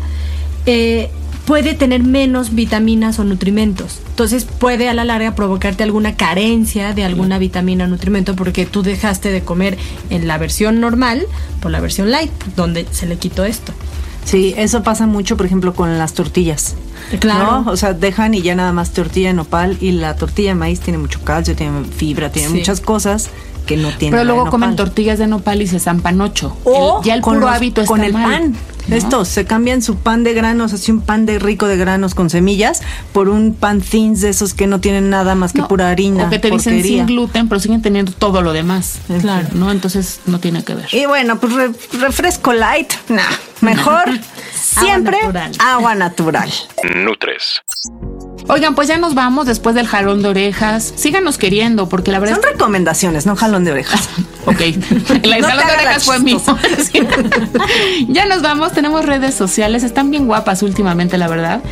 Eh, 0.66 1.10
puede 1.44 1.74
tener 1.74 2.02
menos 2.02 2.54
vitaminas 2.54 3.18
o 3.18 3.24
nutrimentos. 3.24 4.00
Entonces 4.08 4.44
puede 4.44 4.88
a 4.88 4.94
la 4.94 5.04
larga 5.04 5.34
provocarte 5.34 5.82
alguna 5.82 6.16
carencia 6.16 6.94
de 6.94 7.04
alguna 7.04 7.38
vitamina 7.38 7.84
o 7.84 7.88
nutrimento 7.88 8.34
porque 8.36 8.66
tú 8.66 8.82
dejaste 8.82 9.30
de 9.30 9.42
comer 9.42 9.76
en 10.10 10.26
la 10.26 10.38
versión 10.38 10.80
normal 10.80 11.26
por 11.60 11.70
la 11.70 11.80
versión 11.80 12.10
light, 12.10 12.32
donde 12.56 12.86
se 12.90 13.06
le 13.06 13.16
quitó 13.16 13.44
esto. 13.44 13.72
Sí, 14.24 14.54
eso 14.56 14.82
pasa 14.82 15.06
mucho, 15.06 15.36
por 15.36 15.44
ejemplo, 15.44 15.74
con 15.74 15.98
las 15.98 16.14
tortillas. 16.14 16.76
Claro. 17.20 17.64
O 17.66 17.76
sea, 17.76 17.92
dejan 17.92 18.34
y 18.34 18.42
ya 18.42 18.54
nada 18.54 18.72
más 18.72 18.90
tortilla 18.92 19.28
de 19.28 19.34
nopal 19.34 19.76
y 19.80 19.92
la 19.92 20.16
tortilla 20.16 20.50
de 20.50 20.54
maíz 20.54 20.80
tiene 20.80 20.98
mucho 20.98 21.20
calcio, 21.22 21.54
tiene 21.54 21.84
fibra, 21.84 22.30
tiene 22.30 22.48
muchas 22.48 22.80
cosas 22.80 23.30
que 23.66 23.76
no 23.76 23.88
tienen. 23.90 24.18
Pero 24.18 24.24
luego 24.24 24.50
comen 24.50 24.76
tortillas 24.76 25.18
de 25.18 25.26
nopal 25.26 25.62
y 25.62 25.66
se 25.66 25.78
zampan 25.78 26.20
ocho. 26.20 26.56
O 26.64 27.02
ya 27.02 27.14
el 27.14 27.22
puro 27.22 27.48
hábito 27.48 27.80
está 27.80 27.92
con 27.92 28.04
el 28.04 28.12
mal. 28.12 28.24
pan. 28.24 28.56
Esto, 28.90 29.24
se 29.24 29.44
cambian 29.44 29.82
su 29.82 29.96
pan 29.96 30.24
de 30.24 30.34
granos, 30.34 30.72
así 30.72 30.92
un 30.92 31.00
pan 31.00 31.26
de 31.26 31.38
rico 31.38 31.66
de 31.66 31.76
granos 31.76 32.14
con 32.14 32.30
semillas, 32.30 32.82
por 33.12 33.28
un 33.28 33.54
pan 33.54 33.80
thins 33.80 34.20
de 34.20 34.30
esos 34.30 34.54
que 34.54 34.66
no 34.66 34.80
tienen 34.80 35.10
nada 35.10 35.34
más 35.34 35.52
que 35.52 35.62
pura 35.62 35.90
harina. 35.90 36.26
O 36.26 36.30
que 36.30 36.38
te 36.38 36.50
dicen 36.50 36.82
sin 36.82 37.06
gluten, 37.06 37.48
pero 37.48 37.60
siguen 37.60 37.82
teniendo 37.82 38.12
todo 38.12 38.42
lo 38.42 38.52
demás. 38.52 38.98
Claro. 39.20 39.48
¿No? 39.52 39.70
Entonces 39.70 40.20
no 40.26 40.38
tiene 40.38 40.64
que 40.64 40.74
ver. 40.74 40.88
Y 40.92 41.06
bueno, 41.06 41.38
pues 41.38 41.52
refresco 41.92 42.52
light, 42.52 42.92
nah, 43.08 43.22
mejor 43.60 44.04
siempre 44.54 45.18
agua 45.58 45.94
natural. 45.94 46.50
Nutres. 46.94 47.62
Oigan, 48.46 48.74
pues 48.74 48.88
ya 48.88 48.98
nos 48.98 49.14
vamos 49.14 49.46
después 49.46 49.74
del 49.74 49.86
jalón 49.86 50.22
de 50.22 50.28
orejas. 50.28 50.92
Síganos 50.96 51.38
queriendo, 51.38 51.88
porque 51.88 52.12
la 52.12 52.18
verdad. 52.18 52.34
Son 52.34 52.44
recomendaciones, 52.44 53.24
no 53.24 53.36
jalón 53.36 53.64
de 53.64 53.72
orejas. 53.72 54.08
ok. 54.46 54.60
El 54.60 55.44
jalón 55.44 55.66
de 55.66 55.72
orejas 55.72 56.04
fue 56.04 56.18
mío. 56.18 56.40
ya 58.08 58.26
nos 58.26 58.42
vamos. 58.42 58.72
Tenemos 58.72 59.06
redes 59.06 59.34
sociales. 59.34 59.82
Están 59.82 60.10
bien 60.10 60.26
guapas 60.26 60.62
últimamente, 60.62 61.16
la 61.16 61.28
verdad. 61.28 61.62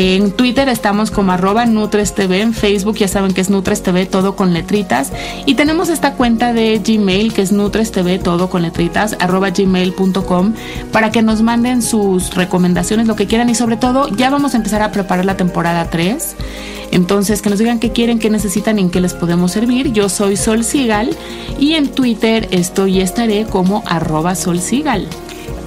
En 0.00 0.30
Twitter 0.30 0.68
estamos 0.68 1.10
como 1.10 1.32
arroba 1.32 1.66
NutresTV. 1.66 2.32
En 2.34 2.54
Facebook 2.54 2.98
ya 2.98 3.08
saben 3.08 3.34
que 3.34 3.40
es 3.40 3.50
NutresTV, 3.50 4.06
todo 4.08 4.36
con 4.36 4.54
letritas. 4.54 5.12
Y 5.44 5.54
tenemos 5.54 5.88
esta 5.88 6.12
cuenta 6.12 6.52
de 6.52 6.78
Gmail 6.78 7.34
que 7.34 7.42
es 7.42 7.50
NutresTV, 7.50 8.22
todo 8.22 8.48
con 8.48 8.62
letritas, 8.62 9.16
arroba 9.18 9.50
gmail.com, 9.50 10.54
para 10.92 11.10
que 11.10 11.22
nos 11.22 11.42
manden 11.42 11.82
sus 11.82 12.32
recomendaciones, 12.36 13.08
lo 13.08 13.16
que 13.16 13.26
quieran. 13.26 13.50
Y 13.50 13.56
sobre 13.56 13.76
todo, 13.76 14.06
ya 14.10 14.30
vamos 14.30 14.54
a 14.54 14.58
empezar 14.58 14.82
a 14.82 14.92
preparar 14.92 15.24
la 15.24 15.36
temporada 15.36 15.90
3 15.90 16.36
entonces, 16.90 17.42
que 17.42 17.50
nos 17.50 17.58
digan 17.58 17.80
qué 17.80 17.90
quieren, 17.90 18.18
qué 18.18 18.30
necesitan 18.30 18.78
y 18.78 18.82
en 18.82 18.90
qué 18.90 19.00
les 19.00 19.12
podemos 19.12 19.52
servir. 19.52 19.92
Yo 19.92 20.08
soy 20.08 20.36
Sol 20.36 20.64
Sigal 20.64 21.10
y 21.58 21.74
en 21.74 21.88
Twitter 21.88 22.48
estoy 22.50 22.98
y 22.98 23.00
estaré 23.02 23.44
como 23.44 23.82
arroba 23.84 24.34
Sol 24.34 24.60
Sigal. 24.60 25.06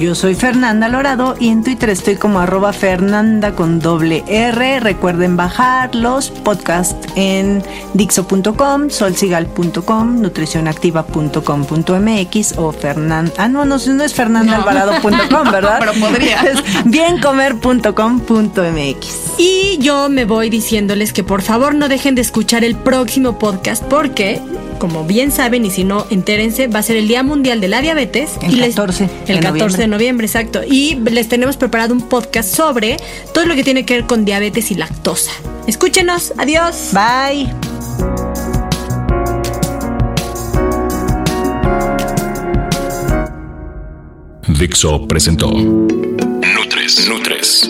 Yo 0.02 0.16
soy 0.16 0.34
Fernanda 0.34 0.90
Lorado 0.90 1.36
y 1.40 1.50
en 1.50 1.64
Twitter 1.64 1.92
estoy 1.92 2.16
como 2.16 2.40
arroba 2.40 2.74
Fernanda 2.74 3.52
con 3.52 3.80
doble 3.80 4.24
R. 4.28 4.80
Recuerden 4.80 5.38
bajar 5.38 5.94
los 5.94 6.32
podcasts 6.32 7.08
en 7.16 7.62
dixo.com, 7.94 8.90
solsigal.com, 8.90 10.22
nutricionactiva.com.mx 10.22 12.58
o 12.58 12.72
Fernanda. 12.72 13.32
Ah, 13.38 13.48
no, 13.48 13.64
no, 13.64 13.78
no 13.78 14.04
es 14.04 14.16
fernandaalvarado.com, 14.16 15.52
¿verdad? 15.52 15.78
Pero 15.80 15.94
podría. 15.94 16.42
Es 16.52 16.64
biencomer.com.mx. 16.86 19.38
Y 19.38 19.78
yo 19.78 20.10
me 20.10 20.26
voy 20.26 20.50
diciéndoles 20.50 21.14
que 21.14 21.24
por 21.24 21.44
favor 21.44 21.76
no 21.76 21.90
dejen 21.90 22.16
de 22.16 22.22
escuchar 22.22 22.64
el 22.64 22.76
próximo 22.76 23.38
podcast 23.38 23.84
porque 23.84 24.42
como 24.82 25.04
bien 25.04 25.32
saben, 25.32 25.64
y 25.64 25.70
si 25.70 25.84
no, 25.84 26.08
entérense, 26.10 26.66
va 26.66 26.80
a 26.80 26.82
ser 26.82 26.98
el 26.98 27.08
Día 27.08 27.22
Mundial 27.22 27.62
de 27.62 27.68
la 27.68 27.82
Diabetes. 27.82 28.32
El 28.42 28.60
14. 28.60 29.08
el 29.28 29.40
14 29.40 29.78
de 29.78 29.88
noviembre, 29.92 30.26
exacto. 30.26 30.62
Y 30.68 30.96
les 30.96 31.30
tenemos 31.30 31.58
preparado 31.58 31.94
un 31.94 32.02
podcast 32.10 32.56
sobre 32.56 32.98
todo 33.34 33.46
lo 33.46 33.54
que 33.56 33.64
tiene 33.64 33.86
que 33.86 33.96
ver 33.98 34.08
con 34.08 34.26
diabetes 34.26 34.72
y 34.72 34.76
lactosa. 34.76 35.32
Escúchenos. 35.68 36.34
Adiós. 36.38 36.92
Bye. 36.94 37.54
Dixo 44.48 45.08
presentó 45.08 45.50
Nutres. 45.52 47.08
Nutres. 47.08 47.70